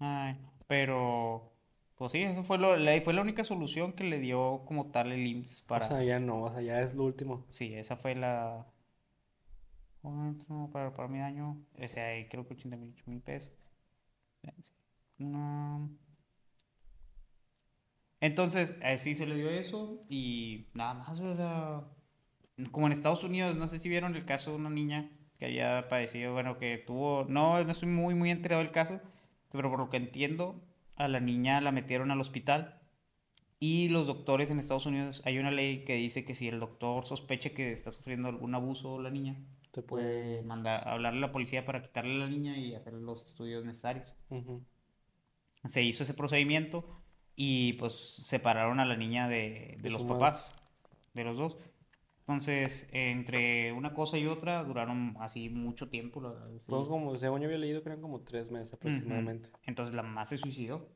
[0.00, 1.52] Ay, no, pero
[1.94, 5.12] pues sí, eso fue lo, la, fue la única solución que le dio como tal
[5.12, 5.86] el IMSS para...
[5.86, 7.46] O sea, ya no, o sea, ya es lo último.
[7.50, 8.66] Sí, esa fue la...
[10.06, 11.46] ¿Cuánto para, para mi daño?
[11.84, 13.52] O sea, creo que 88 mil pesos.
[14.36, 14.72] Espérense.
[15.18, 15.88] Una-
[18.20, 21.84] Entonces, así se le dio eso y nada más, ¿verdad?
[22.72, 25.88] Como en Estados Unidos, no sé si vieron el caso de una niña que había
[25.88, 29.00] padecido, bueno, que tuvo, no, no estoy muy, muy enterado del caso,
[29.52, 30.62] pero por lo que entiendo,
[30.96, 32.80] a la niña la metieron al hospital
[33.60, 37.06] y los doctores en Estados Unidos, hay una ley que dice que si el doctor
[37.06, 39.36] sospecha que está sufriendo algún abuso la niña,
[39.76, 40.42] Te puede...
[40.42, 44.14] mandar, hablarle a la policía para quitarle a la niña y hacer los estudios necesarios.
[44.30, 44.64] Ujú.
[45.66, 47.02] Se hizo ese procedimiento
[47.34, 50.20] y pues separaron a la niña de, de De los su madre.
[50.20, 50.54] papás,
[51.12, 51.58] de los dos.
[52.20, 56.20] Entonces, entre una cosa y otra, duraron así mucho tiempo.
[56.22, 56.66] la verdad, sí.
[56.66, 59.50] Fueron como, según yo había leído que eran como tres meses aproximadamente.
[59.64, 60.88] Entonces la mamá se suicidó.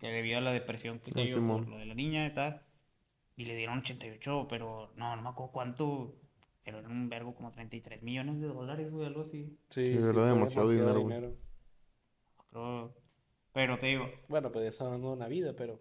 [0.00, 2.62] Que debido a la depresión que cayó por lo de la niña y tal.
[3.36, 6.16] Y le dieron 88, pero no, no me acuerdo cuánto.
[6.66, 9.56] Pero era un verbo como 33 millones de dólares, güey, algo así.
[9.70, 11.16] Sí, Sí, sí, era demasiado dinero, güey.
[12.50, 12.92] Creo-
[13.52, 15.80] Pero te digo, Bueno, pues ya está dando una vida, pero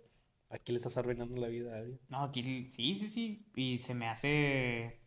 [0.50, 2.00] aquí le estás arruinando la vida a alguien.
[2.08, 3.46] no, aquí sí, sí, sí.
[3.56, 5.02] Y se me hace.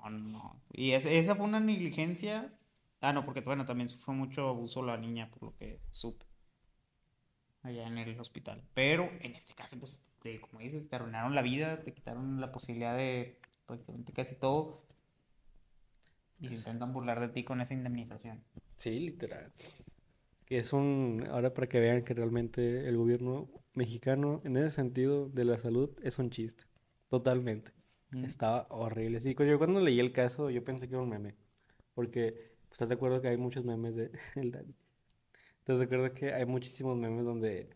[0.00, 0.62] No, no.
[0.72, 2.52] Y es- esa fue una negligencia.
[3.00, 6.26] Ah, no, porque bueno, también sufrió mucho abuso la niña, por lo que supe.
[7.62, 8.62] allá en el hospital.
[8.74, 12.52] Pero en este caso, pues, este, como dices, te arruinaron la vida, te quitaron la
[12.52, 14.74] posibilidad de prácticamente casi todo.
[16.38, 18.42] Y se intentan burlar de ti con esa indemnización.
[18.76, 19.52] Sí, literal.
[20.44, 25.28] Que es un, ahora para que vean que realmente el gobierno mexicano, en ese sentido
[25.28, 26.64] de la salud, es un chiste.
[27.08, 27.72] Totalmente.
[28.10, 28.24] Mm.
[28.24, 29.20] Estaba horrible.
[29.20, 31.34] Sí, yo cuando leí el caso, yo pensé que era un meme.
[31.94, 34.74] Porque, pues, ¿estás de acuerdo que hay muchos memes de el Dani?
[35.58, 37.70] ¿Estás de acuerdo que hay muchísimos memes donde,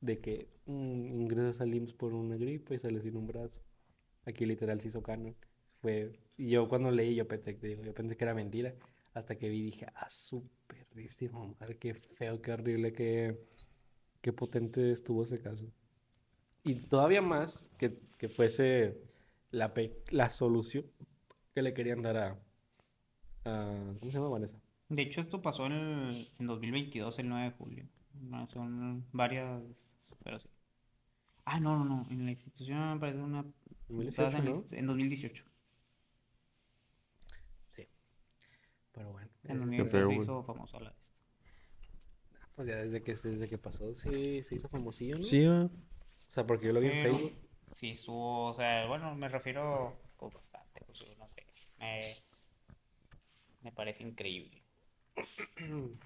[0.00, 3.60] de que mm, ingresas al IMSS por una gripe y sales sin un brazo?
[4.26, 5.34] Aquí literal se hizo canon.
[5.80, 8.74] Fue, y yo cuando leí, yo pensé, digo, yo pensé que era mentira.
[9.14, 13.38] Hasta que vi, dije, ah, su perrísimo, madre, qué feo, qué horrible, qué,
[14.20, 15.64] qué potente estuvo ese caso.
[16.64, 18.98] Y todavía más que, que fuese
[19.52, 19.72] la,
[20.10, 20.84] la solución
[21.54, 22.38] que le querían dar a,
[23.44, 24.58] a- ¿Cómo se llama Vanessa?
[24.88, 27.84] De hecho, esto pasó en, el- en 2022, el 9 de julio.
[28.22, 29.62] No, son varias,
[30.24, 30.48] pero sí.
[31.44, 32.06] Ah, no, no, no.
[32.10, 33.44] En la institución me parece una...
[33.88, 35.44] 2018, estabas en, la en 2018.
[38.92, 41.18] Pero bueno, En 2018 feo, se hizo famosa la de esto.
[42.54, 45.24] pues ya desde que, desde que pasó sí, se hizo famosillo, ¿no?
[45.24, 45.46] Sí.
[45.46, 45.70] O
[46.30, 47.32] sea, porque yo lo vi en Facebook.
[47.72, 51.46] Sí, estuvo, o sea, bueno, me refiero pues, bastante, pues, no sé.
[51.78, 52.16] Me,
[53.62, 54.62] me parece increíble.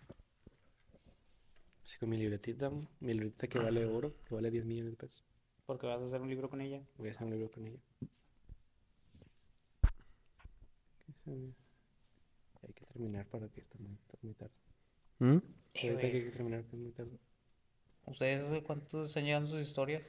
[1.85, 5.25] Así con mi libretita, mi libretita que vale oro, que vale 10 millones de pesos.
[5.71, 6.83] Porque vas a hacer un libro con ella.
[6.99, 7.79] Voy a hacer un libro con ella.
[11.29, 14.53] Hay que terminar para que esté muy, está muy tarde.
[15.21, 15.37] ¿Mm?
[15.75, 17.21] Eh, Ahorita hay que terminar que es muy tarde.
[18.05, 20.09] ¿Ustedes de cuántos están llegando sus historias?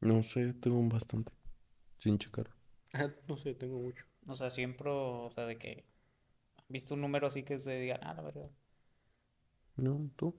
[0.00, 1.32] No sé, tengo un bastante.
[1.98, 2.48] Sin checar.
[2.94, 4.06] Ah, no sé, tengo mucho.
[4.26, 5.84] O sea, siempre, o sea, de que
[6.56, 8.50] han visto un número así que se digan, ah, la verdad.
[9.76, 10.34] No, tú.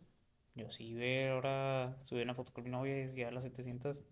[0.57, 4.03] Yo sí, ve, ahora subí una foto con mi novia y ya las 700.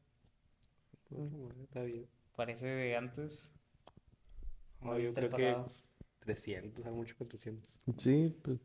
[1.10, 2.08] Bueno, bueno, está bien.
[2.36, 3.52] Parece de antes.
[4.80, 5.72] No, yo creo que pasado.
[6.20, 7.76] 300, a mucho con 300.
[7.98, 8.60] Sí, pues.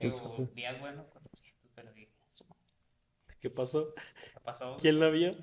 [0.00, 2.62] Digo, días buenos, 400, pero dije, "Su madre,
[3.40, 3.92] ¿Qué pasó?
[4.32, 4.76] ¿qué pasó?
[4.80, 5.36] ¿Quién la vio?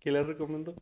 [0.00, 0.74] ¿Quién la recomendó?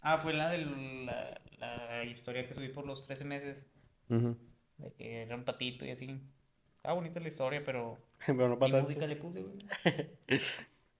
[0.00, 1.24] Ah, fue la de la,
[1.58, 3.66] la historia que subí por los 13 meses,
[4.08, 4.36] Ujú.
[4.78, 6.20] de que era un patito y así.
[6.84, 8.82] Estaba bonita la historia, pero Pero no ¿qué para tanto.
[8.82, 9.58] música le puse, güey?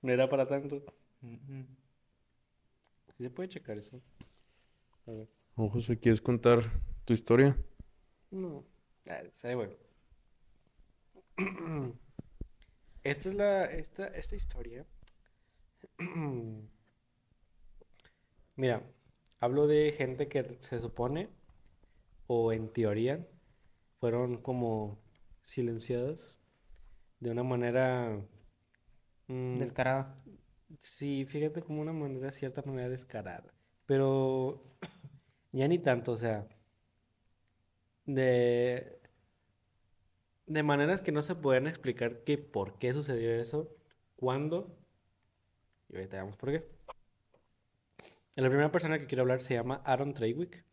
[0.03, 0.85] No era para tanto.
[1.23, 1.67] Ujú.
[3.17, 4.01] Sí se puede checar eso.
[5.07, 5.29] A ver.
[5.57, 6.71] O José, ¿quieres contar
[7.05, 7.57] tu historia?
[8.31, 8.65] No.
[9.09, 9.75] Ah, sabe bueno.
[13.05, 13.65] Esta es la.
[13.67, 14.85] Esta, esta historia.
[18.57, 18.83] Mira,
[19.41, 21.29] hablo de gente que se supone,
[22.27, 23.27] o en teoría,
[24.01, 24.99] fueron como
[25.45, 26.41] silenciadas
[27.21, 28.21] de una manera.
[29.29, 30.17] mm, Descarada.
[30.81, 33.55] Sí, fíjate como una manera, cierta manera descarada.
[33.87, 34.63] Pero
[35.53, 36.49] ya ni tanto, o sea,
[38.07, 38.99] de,
[40.47, 43.77] de maneras que no se pueden explicar que por qué sucedió eso,
[44.17, 44.79] cuándo,
[45.89, 46.65] y ahorita vemos por qué.
[48.37, 50.65] La primera persona que quiero hablar se llama Aaron Treywick,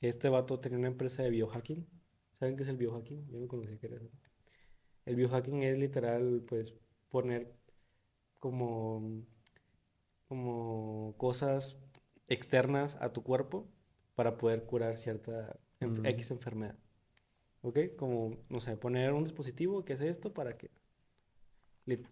[0.00, 1.86] que este vato tenía una empresa de biohacking.
[2.44, 3.26] ¿Saben qué es el biohacking?
[3.30, 4.10] Yo no conocía qué era eso.
[5.06, 6.74] El biohacking es literal, pues,
[7.08, 7.54] poner
[8.38, 9.24] como,
[10.28, 11.78] como cosas
[12.28, 13.66] externas a tu cuerpo
[14.14, 16.06] para poder curar cierta enf- Mm.
[16.06, 16.76] X enfermedad.
[17.62, 17.78] ¿Ok?
[17.96, 20.70] Como, no sé, poner un dispositivo que hace esto para que...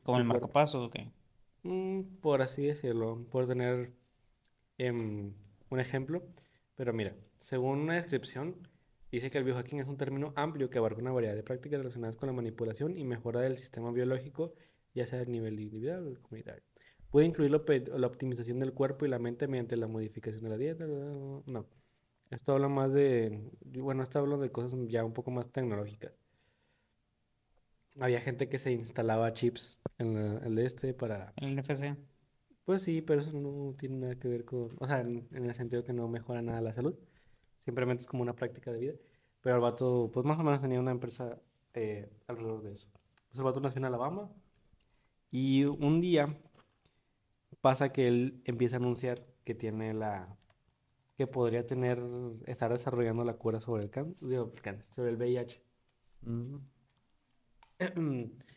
[0.03, 1.11] ¿Como el marcapasos o qué?
[1.63, 3.93] Mm, por así decirlo, por tener
[4.79, 5.35] em,
[5.71, 6.23] un ejemplo.
[6.77, 8.57] Pero mira, según una descripción,
[9.17, 12.17] dice que el biohacking es un término amplio que abarca una variedad de prácticas relacionadas
[12.17, 14.55] con la manipulación y mejora del sistema biológico,
[14.95, 16.63] ya sea a nivel individual o comunitario.
[17.11, 20.87] Puede incluir la, optimización del cuerpo y la mente mediante la modificación de la dieta.
[20.87, 21.67] No,
[22.31, 26.13] esto habla más de, bueno, esto habla de cosas ya un poco más tecnológicas.
[28.01, 31.95] Había gente que se instalaba chips en la- el este para El NFC.
[32.65, 35.55] pues sí, pero eso no tiene nada que ver con, o sea, en, en el
[35.55, 36.95] sentido que no mejora nada la salud,
[37.61, 38.95] simplemente es como una práctica de vida,
[39.43, 41.39] pero el vato, pues más o menos tenía una empresa
[41.75, 42.89] eh, alrededor de eso.
[43.29, 44.31] Pues el vato nació en Alabama
[45.31, 46.39] y un día
[47.61, 50.37] pasa que él empieza a anunciar que tiene la,
[51.17, 52.03] que podría tener,
[52.47, 55.63] estar desarrollando la cura sobre el cáncer, sobre el VIH.
[56.23, 56.57] Mm.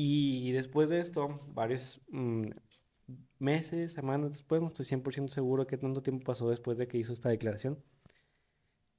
[0.00, 2.50] Y después de esto, varios mm,
[3.40, 7.12] meses, semanas después, no estoy 100% seguro qué tanto tiempo pasó después de que hizo
[7.12, 7.82] esta declaración,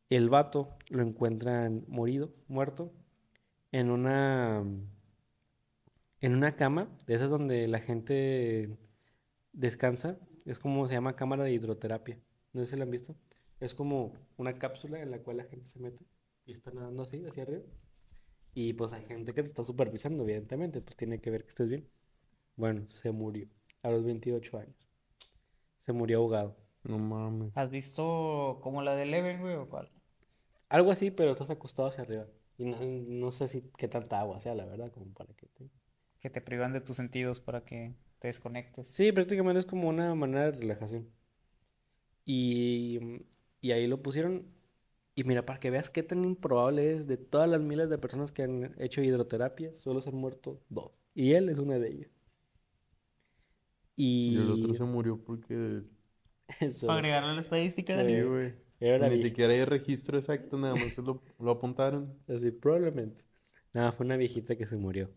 [0.09, 2.91] el vato lo encuentran morido, muerto,
[3.71, 4.63] en una,
[6.21, 8.77] en una cama, de esas donde la gente
[9.53, 12.19] descansa, es como se llama cámara de hidroterapia.
[12.53, 13.15] No sé si la han visto.
[13.59, 16.03] Es como una cápsula en la cual la gente se mete
[16.45, 17.63] y está nadando así, hacia arriba.
[18.53, 21.69] Y pues hay gente que te está supervisando, evidentemente, pues tiene que ver que estés
[21.69, 21.87] bien.
[22.55, 23.47] Bueno, se murió
[23.83, 24.89] a los 28 años.
[25.79, 26.57] Se murió ahogado.
[26.83, 27.55] No mames.
[27.55, 29.91] ¿Has visto como la de Eleven, güey, o cuál?
[30.69, 32.27] Algo así, pero estás acostado hacia arriba.
[32.57, 35.69] Y no, no sé si qué tanta agua sea, la verdad, como para que te...
[36.19, 38.87] Que te privan de tus sentidos para que te desconectes.
[38.87, 41.09] Sí, prácticamente es como una manera de relajación.
[42.25, 42.99] Y,
[43.61, 44.45] y ahí lo pusieron.
[45.15, 48.31] Y mira, para que veas qué tan improbable es, de todas las miles de personas
[48.31, 50.91] que han hecho hidroterapia, solo se han muerto dos.
[51.15, 52.11] Y él es una de ellas.
[53.95, 55.83] Y, Y el otro se murió porque...
[56.59, 58.68] eso, Para agregarle la estadística Sí, Sí, güey.
[58.79, 62.17] Era Ni siquiera hay registro exacto, nada más se lo, lo apuntaron.
[62.27, 63.23] así, probablemente.
[63.73, 65.09] Nada, fue una viejita que se murió.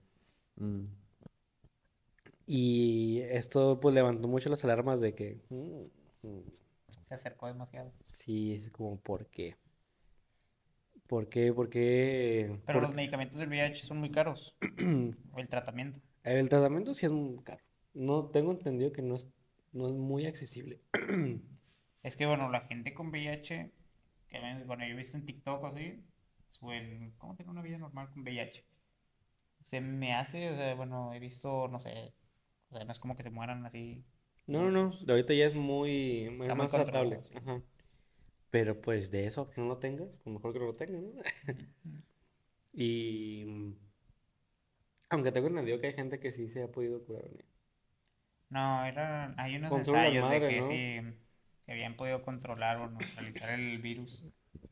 [0.57, 0.87] Mm.
[2.47, 5.41] Y esto pues levantó mucho las alarmas de que...
[5.49, 5.85] mm,
[6.23, 6.43] mm,
[7.03, 7.93] Se acercó demasiado.
[8.07, 9.57] sí, es como, ¿por qué?
[11.07, 11.53] ¿Por qué?
[11.53, 12.59] ¿Por qué?
[12.67, 14.55] Pero ¿Por los medicamentos del VIH son muy caros.
[15.33, 16.01] O el tratamiento.
[16.25, 17.63] El tratamiento sí es muy caro.
[17.95, 19.27] No tengo entendido que no es,
[19.73, 20.81] no es muy accesible.
[22.03, 23.71] Es que, bueno, la gente con VIH,
[24.29, 26.03] que bueno, yo he visto en TikTok así,
[26.49, 28.65] suben, ¿cómo tener una vida normal con VIH?
[29.61, 32.13] Se me hace, o sea, bueno, he visto, no sé,
[32.71, 34.05] o sea, no es como que se mueran así.
[34.47, 34.99] No, no, no.
[35.05, 37.23] De ahorita ya es muy, muy más tratable.
[37.35, 37.63] Ajá.
[38.51, 41.13] Pero pues de eso, que no lo tengas, pues mejor que no lo tengas, ¿no?
[42.75, 43.75] Y mm,
[45.11, 47.25] aunque tengo entendido que hay gente que sí se ha podido curar.
[47.31, 47.39] ¿no?
[48.49, 50.67] No, era, hay unos Control ensayos de madre, que ¿no?
[50.67, 51.19] sí,
[51.65, 54.23] que habían podido controlar o neutralizar el virus.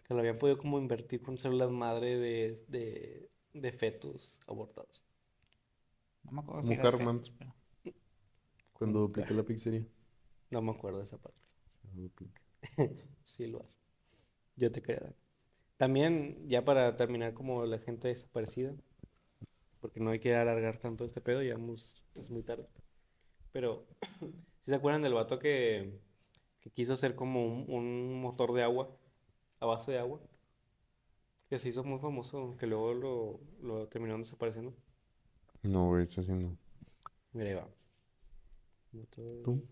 [0.05, 5.05] Que lo habían podido como invertir con células madre de, de, de fetos abortados.
[6.25, 7.55] No me acuerdo si era fetos, pero-
[8.73, 9.87] Cuando dupliqué la pizzería.
[10.51, 11.41] No me acuerdo de esa parte.
[13.25, 13.79] Sí lo hace.
[14.57, 15.15] Yo te quería dar.
[15.77, 18.75] También, ya para terminar como la gente desaparecida,
[19.81, 21.57] porque no hay que alargar tanto este pedo, ya
[22.17, 22.67] es muy tarde.
[23.53, 23.87] Pero,
[24.61, 25.99] si se acuerdan del vato que,
[26.61, 28.91] que quiso hacer como un, un motor de agua,
[29.61, 30.21] a base de agua?
[31.49, 34.73] Que se hizo muy famoso, que luego lo, lo terminaron desapareciendo.
[35.63, 36.57] No, güey, está haciendo.
[37.33, 37.69] Mira, ahí va.
[38.93, 39.63] Motor- ¿Tú?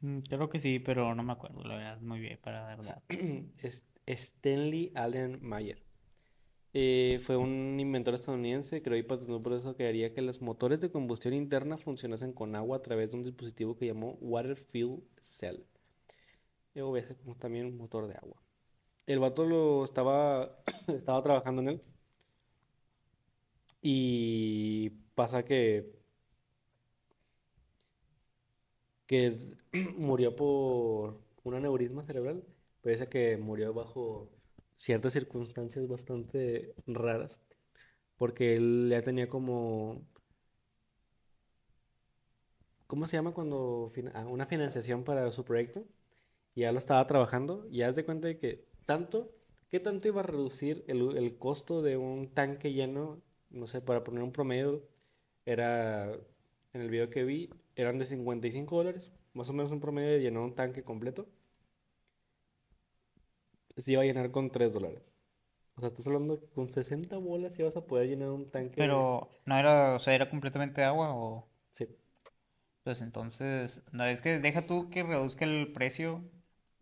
[0.00, 3.04] Mm, Creo que sí, pero no me acuerdo, la verdad, muy bien, para dar datos.
[3.58, 5.82] Es- Stanley Allen Mayer.
[6.74, 10.80] Eh, fue un inventor estadounidense, creó y patentó un proceso que haría que los motores
[10.80, 15.04] de combustión interna funcionasen con agua a través de un dispositivo que llamó Water Fuel
[15.22, 15.60] Cell.
[16.82, 18.40] O ese como también un motor de agua.
[19.06, 20.58] El vato lo estaba,
[20.88, 21.82] estaba trabajando en él.
[23.82, 25.92] Y pasa que,
[29.06, 29.36] que
[29.96, 32.44] murió por un aneurisma cerebral.
[32.82, 34.30] Parece que murió bajo
[34.76, 37.40] ciertas circunstancias bastante raras.
[38.18, 40.02] Porque él ya tenía como...
[42.86, 43.92] ¿Cómo se llama cuando...
[44.14, 45.84] ah, una financiación para su proyecto?
[46.54, 47.66] Y ya lo estaba trabajando.
[47.70, 49.30] Y ya haz de cuenta de que tanto...
[49.70, 53.20] ¿Qué tanto iba a reducir el, el costo de un tanque lleno?
[53.50, 54.82] No sé, para poner un promedio,
[55.46, 56.12] era...
[56.72, 59.12] En el video que vi, eran de 55 dólares.
[59.32, 61.26] Más o menos un promedio de llenar un tanque completo
[63.76, 65.02] se iba a llenar con 3 dólares.
[65.76, 68.74] O sea, estás hablando que con 60 bolas ibas a poder llenar un tanque.
[68.76, 71.48] Pero, ¿no era, o sea, era completamente agua o...?
[71.72, 71.88] Sí.
[72.84, 76.22] Pues entonces, no, es que deja tú que reduzca el precio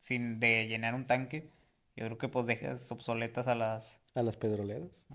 [0.02, 1.48] sin de llenar un tanque.
[1.94, 4.00] Yo creo que pues dejas obsoletas a las...
[4.14, 5.06] A las petroleras.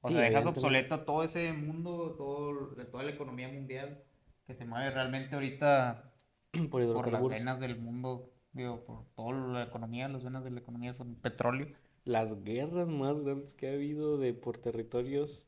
[0.00, 4.02] O Sí, sea, dejas obsoleto todo ese mundo, todo, de toda la economía mundial
[4.44, 6.12] que se mueve realmente ahorita
[6.70, 10.60] Por por las venas del mundo, digo, por toda la economía, las venas de la
[10.60, 11.68] economía son petróleo.
[12.04, 15.46] Las guerras más grandes que ha habido de por territorios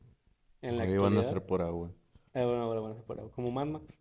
[0.61, 1.91] en la Ahora iban a ser por agua.
[2.33, 3.31] Ah, bueno, ahora van a ser por agua.
[3.31, 3.99] Como Mad Max.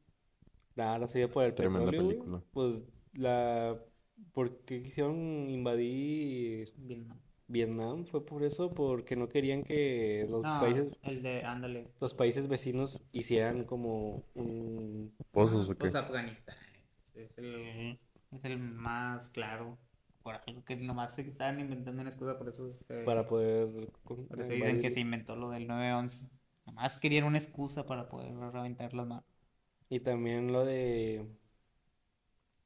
[0.77, 2.43] Ahora se dio por el Tremenda petróleo, película.
[2.53, 3.81] Pues la...
[4.33, 5.17] Porque quisieron
[5.51, 7.19] invadir Vietnam.
[7.49, 8.05] Vietnam?
[8.07, 11.85] Fue por eso, porque no querían que los No, países, el de, ándale.
[12.01, 15.15] los países vecinos hicieran como un...
[15.33, 15.79] ¿Pozos Ah, o qué?
[15.81, 16.57] Pues Afganistán
[17.15, 17.99] es el,
[18.31, 19.79] es el más claro.
[20.23, 23.91] Por algo que nomás se estaban inventando una excusa, por eso, se- para poder...
[24.29, 24.91] por eso dicen que invadir.
[24.91, 26.27] se inventó lo del 9-11.
[26.67, 29.25] Nomás querían una excusa para poder reventar las manos.
[29.91, 31.27] Y también lo de...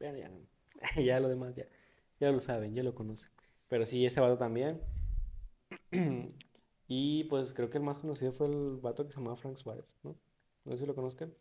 [0.01, 0.47] Ya, no.
[1.05, 1.67] ya lo demás, ya,
[2.21, 3.31] ya lo saben, ya lo conocen.
[3.69, 4.81] Pero sí, ese vato también.
[6.87, 9.97] Y pues creo que el más conocido fue el vato que se llamaba Frank Suárez,
[10.03, 10.17] ¿no?
[10.65, 11.35] no sé si lo conozcan,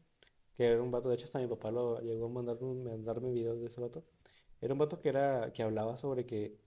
[0.56, 3.60] que era un vato, de hecho hasta mi papá lo llegó a mandar, mandarme videos
[3.62, 4.04] de ese vato.
[4.62, 6.58] Era un vato que era, que hablaba sobre que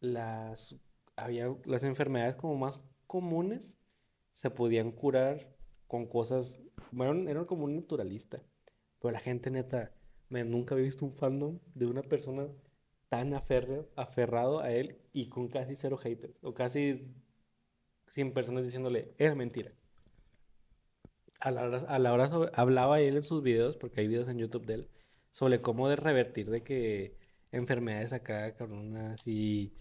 [0.00, 0.76] las,
[1.16, 3.78] había las enfermedades como más comunes
[4.34, 5.54] se podían curar
[5.86, 6.58] con cosas,
[6.90, 8.42] bueno, era como un naturalista,
[9.00, 9.92] pero la gente neta,
[10.44, 12.48] nunca había visto un fandom de una persona
[13.08, 17.06] tan aferre- aferrado a él y con casi cero haters, o casi
[18.08, 19.72] 100 personas diciéndole, era mentira.
[21.40, 24.38] A la hora, a la hora hablaba él en sus videos, porque hay videos en
[24.38, 24.88] YouTube de él,
[25.30, 27.16] sobre cómo de revertir de que
[27.50, 29.72] enfermedades acá, cabronas, y,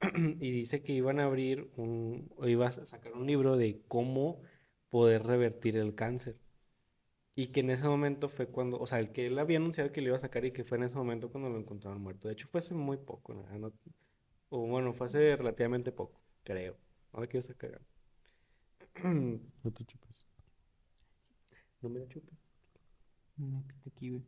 [0.40, 4.42] y dice que iban a abrir un, o iba a sacar un libro de cómo
[4.90, 6.36] poder revertir el cáncer.
[7.36, 10.00] Y que en ese momento fue cuando, o sea, el que él había anunciado que
[10.00, 12.28] lo iba a sacar y que fue en ese momento cuando lo encontraron muerto.
[12.28, 13.72] De hecho, fue hace muy poco, no-
[14.50, 16.76] o bueno, fue hace relativamente poco, creo.
[17.12, 17.80] Ahora quiero sacar.
[19.64, 20.26] No te chupes.
[21.82, 22.34] No me la chupes.
[23.36, 24.24] Pica aquí, güey.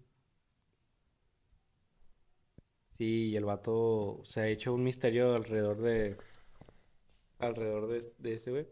[2.92, 6.16] Sí, y el vato se ha hecho un misterio alrededor de
[7.38, 8.66] alrededor de, de ese güey.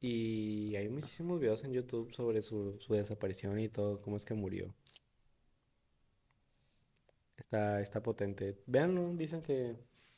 [0.00, 4.34] Y hay muchísimos videos en YouTube sobre su, su desaparición y todo, cómo es que
[4.34, 4.74] murió.
[7.36, 8.62] Está, está potente.
[8.66, 9.76] Véanlo, dicen que,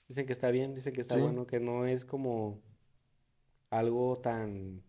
[0.09, 1.21] dicen que está bien, dicen que está Sí.
[1.21, 2.63] bueno, que no es como
[3.71, 4.83] algo tan,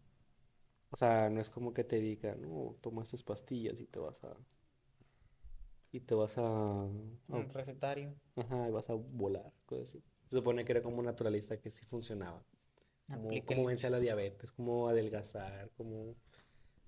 [0.92, 4.24] o sea, no es como que te digan, no, toma estas pastillas y te vas
[4.24, 4.36] a,
[5.92, 6.44] y te vas a,
[7.28, 8.16] Un recetario.
[8.36, 10.04] Ajá, y vas a volar, cosas así.
[10.30, 12.44] Se supone que era como un naturalista que sí funcionaba.
[13.12, 13.46] Como, Aplícale.
[13.46, 16.16] como vence a la diabetes, como adelgazar, como...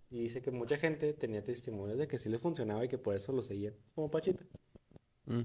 [0.09, 3.15] Y dice que mucha gente tenía testimonios de que sí le funcionaba y que por
[3.15, 3.73] eso lo seguían.
[3.95, 4.45] Como Pachita.
[5.25, 5.41] Mm.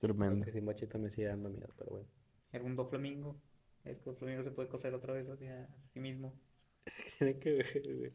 [0.00, 0.34] Tremendo.
[0.34, 2.08] Aunque sin Pachita me sigue dando miedo, pero bueno.
[2.52, 3.36] Era un doflamingo.
[3.84, 6.34] Es que el flamingo se puede coser otra vez hacia sí mismo.
[7.18, 8.12] Tiene que ver, güey.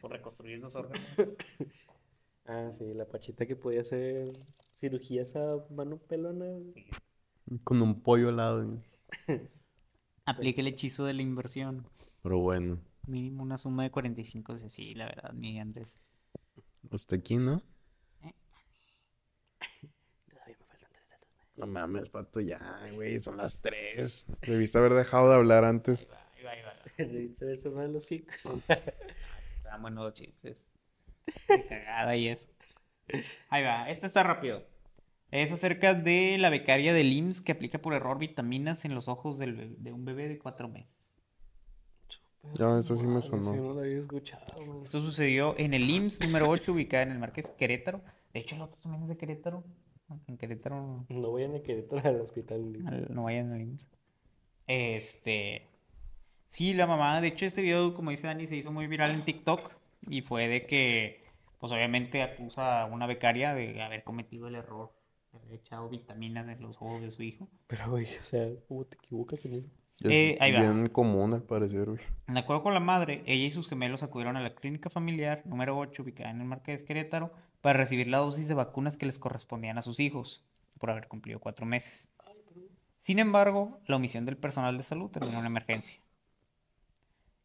[0.00, 1.06] Por reconstruir los órganos.
[2.50, 4.32] Ah, sí, la Pachita que podía hacer
[4.78, 6.46] cirugías a mano pelona.
[7.62, 8.66] Con un pollo al lado.
[8.66, 8.80] güey.
[10.28, 11.86] Aplica el hechizo de la inversión.
[12.22, 15.98] Pero bueno, Mínimo una suma de 45, o sea, sí, la verdad, mi Andrés.
[16.92, 17.62] hasta aquí, ¿no?
[20.28, 21.28] Todavía me faltan tres datos.
[21.56, 22.60] No mames, pato, ya,
[22.92, 24.26] güey, son las tres.
[24.42, 26.06] Debiste haber dejado de hablar antes.
[26.36, 26.74] Ahí va, ahí va.
[26.98, 28.30] Debiste haber cerrado los hocico.
[29.56, 30.66] Estaban buenos chistes.
[31.68, 32.50] Cagada y eso.
[33.48, 34.66] Ahí va, este está rápido.
[35.30, 39.36] Es acerca de la becaria del IMSS que aplica por error vitaminas en los ojos
[39.38, 40.96] del de un bebé de cuatro meses.
[42.58, 43.42] Ya, eso sí me sonó.
[43.42, 44.82] sí, no lo había escuchado.
[44.84, 48.00] Esto sucedió en el IMSS número 8, ubicada en el Marqués Querétaro.
[48.32, 49.64] De hecho, el otro también es de Querétaro.
[50.26, 52.78] En Querétaro No vayan a Querétaro al hospital.
[52.86, 53.88] al- no vayan al IMSS.
[54.66, 55.66] Este.
[56.46, 59.24] Sí, la mamá, de hecho, este video, como dice Dani, se hizo muy viral en
[59.24, 59.70] TikTok.
[60.08, 61.24] Y fue de que,
[61.58, 64.92] pues obviamente acusa a una becaria de haber cometido el error
[65.32, 67.48] haber echado vitaminas en los ojos de su hijo.
[67.66, 69.68] Pero, güey, o sea, ¿cómo te equivocas en eso?
[70.04, 70.60] Eh, Es ahí va.
[70.60, 72.00] bien común al parecer, güey.
[72.28, 75.76] De acuerdo con la madre, ella y sus gemelos acudieron a la clínica familiar número
[75.76, 79.76] 8, ubicada en el Marqués Querétaro, para recibir la dosis de vacunas que les correspondían
[79.78, 80.44] a sus hijos,
[80.78, 82.10] por haber cumplido cuatro meses.
[83.00, 85.98] Sin embargo, la omisión del personal de salud terminó en emergencia.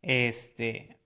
[0.02, 0.98] Este.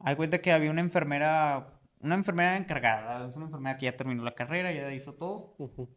[0.00, 1.73] Hay cuenta que había una enfermera,
[2.04, 5.88] una enfermera encargada, es una enfermera que ya terminó la carrera, ya hizo todo, Ujú.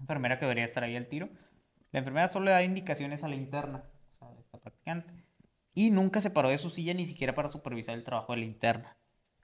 [0.00, 1.28] enfermera que debería estar ahí al tiro.
[1.90, 3.84] La enfermera solo le da indicaciones a la interna,
[4.14, 5.12] o sea, a esta practicante.
[5.74, 8.44] Y nunca se paró de su silla ni siquiera para supervisar el trabajo de la
[8.46, 8.96] interna.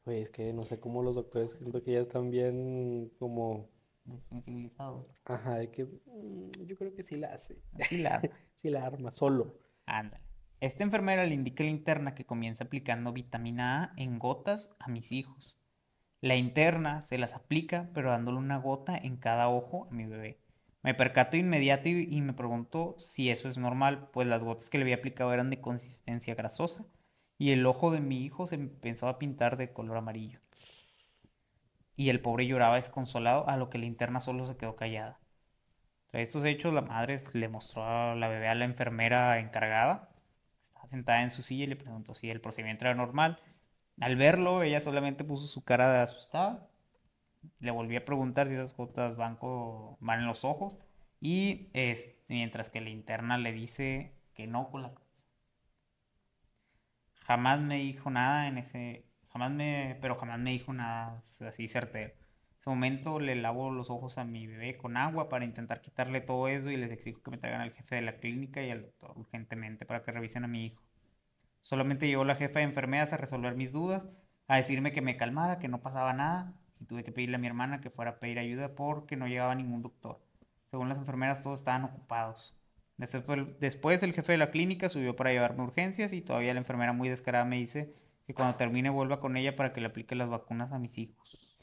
[0.04, 3.68] Güey, es que no sé cómo los doctores siento que ya están bien como...
[4.04, 5.06] Desensibilizado.
[5.26, 7.58] Ajá, de que mm, yo creo que sí la hace.
[7.78, 8.20] Así la-
[8.54, 9.58] Sí la arma, solo.
[9.86, 10.22] Ándale.
[10.60, 14.88] Esta enfermera le indica a la interna que comienza aplicando vitamina A en gotas a
[14.88, 15.58] mis hijos.
[16.20, 20.38] La interna se las aplica, pero dándole una gota en cada ojo a mi bebé.
[20.82, 24.78] Me percato inmediato y, y me pregunto si eso es normal, pues las gotas que
[24.78, 26.84] le había aplicado eran de consistencia grasosa
[27.38, 30.40] y el ojo de mi hijo se empezó a pintar de color amarillo.
[31.96, 35.20] Y el pobre lloraba desconsolado, a lo que la interna solo se quedó callada.
[36.08, 40.08] Tras estos hechos, la madre le mostró a la bebé a la enfermera encargada.
[40.64, 43.40] Estaba sentada en su silla y le preguntó si el procedimiento era normal.
[44.00, 46.68] Al verlo, ella solamente puso su cara de asustada.
[47.60, 50.78] Le volví a preguntar si esas gotas van, co- van en los ojos.
[51.20, 55.24] Y este, mientras que la interna le dice que no con la cabeza.
[57.26, 59.04] Jamás me dijo nada en ese.
[59.28, 59.96] Jamás me.
[60.00, 62.12] Pero jamás me dijo nada así certero.
[62.14, 66.20] En ese momento le lavo los ojos a mi bebé con agua para intentar quitarle
[66.22, 68.82] todo eso y les exijo que me traigan al jefe de la clínica y al
[68.82, 70.82] doctor urgentemente para que revisen a mi hijo.
[71.60, 74.08] Solamente llegó la jefa de enfermeras a resolver mis dudas,
[74.46, 77.46] a decirme que me calmara, que no pasaba nada, y tuve que pedirle a mi
[77.46, 80.20] hermana que fuera a pedir ayuda porque no llegaba ningún doctor.
[80.70, 82.54] Según las enfermeras, todos estaban ocupados.
[82.96, 86.60] Después, después el jefe de la clínica subió para llevarme a urgencias y todavía la
[86.60, 87.94] enfermera muy descarada me dice
[88.26, 91.58] que cuando termine vuelva con ella para que le aplique las vacunas a mis hijos.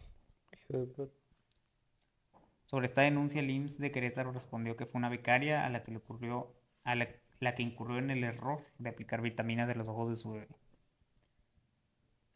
[2.66, 5.92] Sobre esta denuncia, el IMSS de Querétaro respondió que fue una becaria a la que
[5.92, 7.08] le ocurrió, a la,
[7.40, 10.50] la que incurrió en el error de aplicar vitaminas de los ojos de su bebé.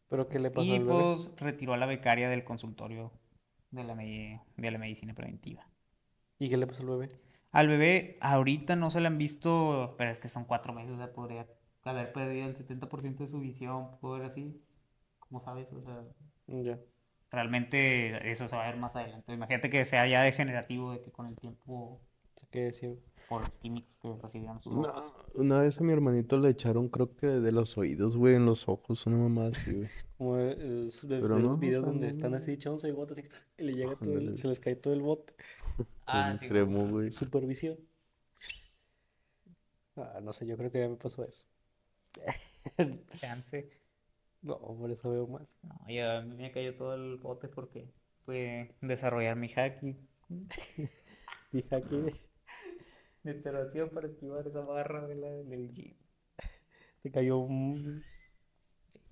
[0.08, 1.10] ¿Pero qué le pasó Y al bebé?
[1.10, 3.10] pues retiró a la becaria del consultorio
[3.72, 5.66] de la, me- de la medicina preventiva.
[6.40, 7.08] ¿Y qué le pasó al bebé?
[7.52, 10.96] Al bebé ahorita no se le han visto, pero es que son cuatro meses, o
[10.96, 11.46] sea, podría
[11.84, 14.60] haber perdido el 70% de su visión, poder así,
[15.20, 16.04] como sabes, o sea,
[16.48, 16.78] Ya.
[17.30, 19.32] realmente eso se va a ver más adelante.
[19.32, 22.00] Imagínate que sea ya degenerativo, de que con el tiempo,
[22.50, 22.90] ¿Qué decía?
[23.30, 25.26] Por los químicos que recibieron sus Una, ojos.
[25.34, 28.68] una vez a mi hermanito le echaron, creo que de los oídos, güey, en los
[28.68, 29.88] ojos, una mamá así, güey.
[30.18, 32.36] Como es de, Pero de no, los videos sea, donde no, están no.
[32.38, 33.22] así echándose el bote así,
[33.58, 35.34] y le llega todo el- se les cae todo el bote.
[36.06, 37.10] Ah, sí, extremo, güey.
[37.12, 37.78] Supervisión.
[39.96, 41.44] Ah, no sé, yo creo que ya me pasó eso.
[43.16, 43.70] chance.
[44.42, 45.48] No, por eso veo mal.
[45.62, 47.92] No, ya a mí me cayó todo el bote porque
[48.24, 50.08] fue desarrollar mi hacking
[51.50, 51.96] Fija aquí.
[53.22, 55.94] De observación para esquivar esa barra de la, del gym.
[57.02, 58.02] Te cayó un.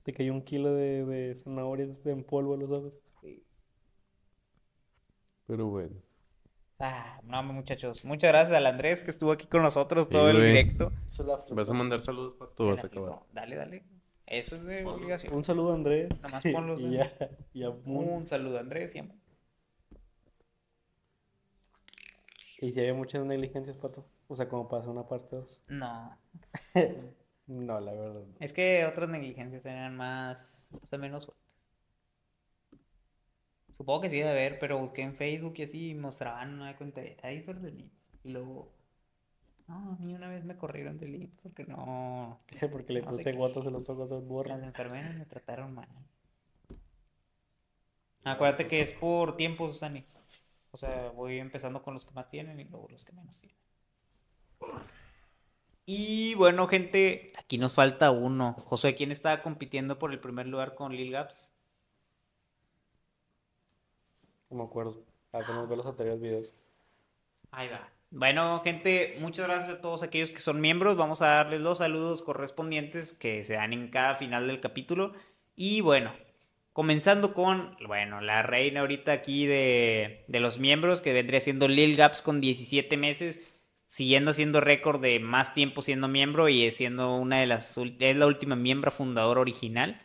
[0.03, 2.99] Te cayó un kilo de, de zanahorias en polvo en los ojos.
[3.21, 3.43] Sí.
[5.47, 5.97] Pero bueno.
[6.79, 8.05] Ah, no, muchachos.
[8.05, 10.93] Muchas gracias al Andrés que estuvo aquí con nosotros Sí, todo el directo.
[11.51, 12.51] ¿Vas a mandar saludos para?
[12.71, 13.11] Vas a acabar.
[13.13, 13.27] aplicó.
[13.33, 13.85] Dale, dale.
[14.27, 15.35] Eso es de obligación.
[15.35, 16.09] Un saludo a Andrés.
[16.23, 17.11] Nada más ponlos, Y ya,
[17.53, 18.09] y a Moon.
[18.09, 18.95] Un saludo, Andrés.
[18.95, 19.09] y a-
[22.61, 24.05] Y si hay muchas negligencias, Pato.
[24.29, 25.63] O sea, como pasa una parte 2.
[25.69, 26.19] No,
[27.47, 28.25] No, la verdad.
[28.27, 28.35] no.
[28.41, 31.45] es que otras negligencias eran más, o sea, menos fuertes.
[33.73, 37.17] Supongo que sí debe haber, pero busqué en Facebook y así mostraban una cuenta de
[37.33, 37.93] iceberg del IMSS.
[38.25, 38.73] Y luego,
[39.69, 42.41] no, a mí una vez me corrieron del IMSS porque no,
[42.73, 44.55] Porque le No puse gotas en los ojos a un las borro.
[44.63, 45.89] enfermeras me trataron mal.
[48.25, 50.05] Acuérdate que es por tiempos, Dani.
[50.79, 53.59] O sea, voy empezando con los que más tienen y luego los que menos tienen.
[55.85, 58.53] Y bueno, gente, aquí nos falta uno.
[58.53, 61.53] José, ¿quién está compitiendo por el primer lugar con Lil Gaps?
[64.51, 65.03] No me acuerdo.
[65.33, 66.55] Apenas ver los anteriores videos.
[67.51, 67.91] Ahí va.
[68.13, 70.97] Bueno, gente, muchas gracias a todos aquellos que son miembros.
[70.97, 75.13] Vamos a darles los saludos correspondientes que se dan en cada final del capítulo.
[75.57, 76.13] Y bueno,
[76.79, 81.97] comenzando con, bueno, la reina ahorita aquí de, de los miembros, que vendría siendo Lil
[81.97, 83.45] Gaps con 17 meses,
[83.89, 88.27] siguiendo siendo récord de más tiempo siendo miembro y siendo una de las, es la
[88.27, 90.01] última miembro fundadora original.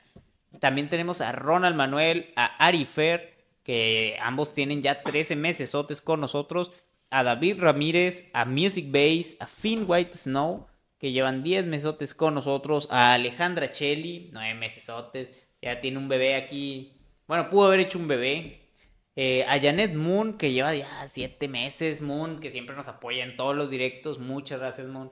[0.59, 6.21] También tenemos a Ronald Manuel, a Ari Fer, que ambos tienen ya 13 meses con
[6.21, 6.71] nosotros,
[7.11, 10.65] a David Ramírez, a Music Base, a Finn White Snow,
[11.03, 16.37] que llevan 10 mesotes con nosotros, a Alejandra Cheli, 9 mesesotes, ya tiene un bebé
[16.37, 16.93] aquí,
[17.27, 18.69] bueno, pudo haber hecho un bebé.
[19.17, 23.35] Eh, a Janet Moon, que lleva ya 7 meses, Moon, que siempre nos apoya en
[23.35, 25.11] todos los directos, muchas gracias Moon.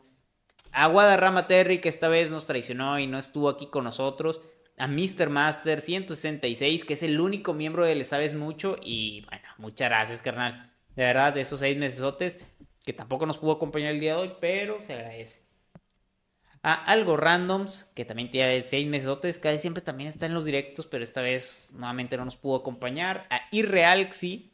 [0.71, 4.39] A Guadarrama Terry, que esta vez nos traicionó y no estuvo aquí con nosotros.
[4.77, 5.29] A Mr.
[5.29, 8.77] Master 166, que es el único miembro de Le Sabes Mucho.
[8.81, 10.71] Y bueno, muchas gracias, carnal.
[10.95, 12.37] De verdad, de esos seis mesesotes,
[12.85, 15.50] que tampoco nos pudo acompañar el día de hoy, pero se agradece.
[16.63, 20.85] A Algo Randoms, que también tiene seis mesesotes, casi siempre también está en los directos,
[20.85, 23.25] pero esta vez nuevamente no nos pudo acompañar.
[23.31, 24.51] A Irrealxi,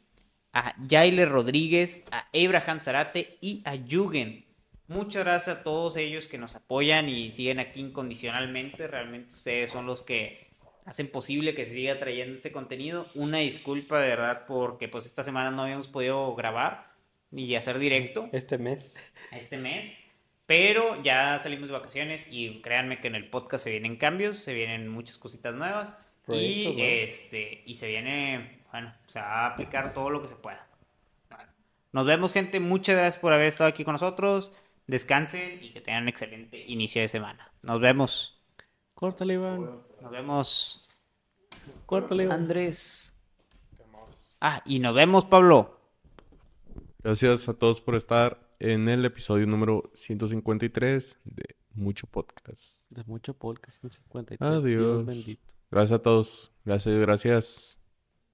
[0.54, 4.46] a Yaile Rodríguez, a Abraham Zarate y a Yugen.
[4.86, 8.86] Muchas gracias a todos ellos que nos apoyan y siguen aquí incondicionalmente.
[8.86, 10.48] Realmente ustedes son los que
[10.86, 13.06] hacen posible que se siga trayendo este contenido.
[13.14, 16.94] Una disculpa de verdad porque pues esta semana no habíamos podido grabar
[17.30, 18.94] ni hacer directo Este mes.
[19.30, 19.94] este mes.
[20.48, 24.54] Pero ya salimos de vacaciones y créanme que en el podcast se vienen cambios, se
[24.54, 25.94] vienen muchas cositas nuevas.
[26.24, 30.36] Proyectos Y este, y se viene, bueno, se va a aplicar todo lo que se
[30.36, 30.66] pueda.
[31.28, 31.44] Bueno,
[31.92, 32.60] nos vemos, gente.
[32.60, 34.50] Muchas gracias por haber estado aquí con nosotros.
[34.86, 37.52] Descansen y que tengan un excelente inicio de semana.
[37.64, 38.42] Nos vemos.
[38.94, 39.82] Córtale, Iván.
[40.00, 40.88] Nos vemos.
[41.84, 42.40] Córtale, Iván.
[42.40, 43.14] Andrés.
[44.40, 45.78] Ah, y nos vemos, Pablo.
[47.02, 52.90] Gracias a todos por estar en el episodio número 153 de Mucho Podcast.
[52.90, 54.40] De mucho podcast, 153.
[54.40, 54.62] Adiós.
[54.62, 55.42] Dios bendito.
[55.70, 56.52] Gracias a todos.
[56.64, 57.77] Gracias, gracias.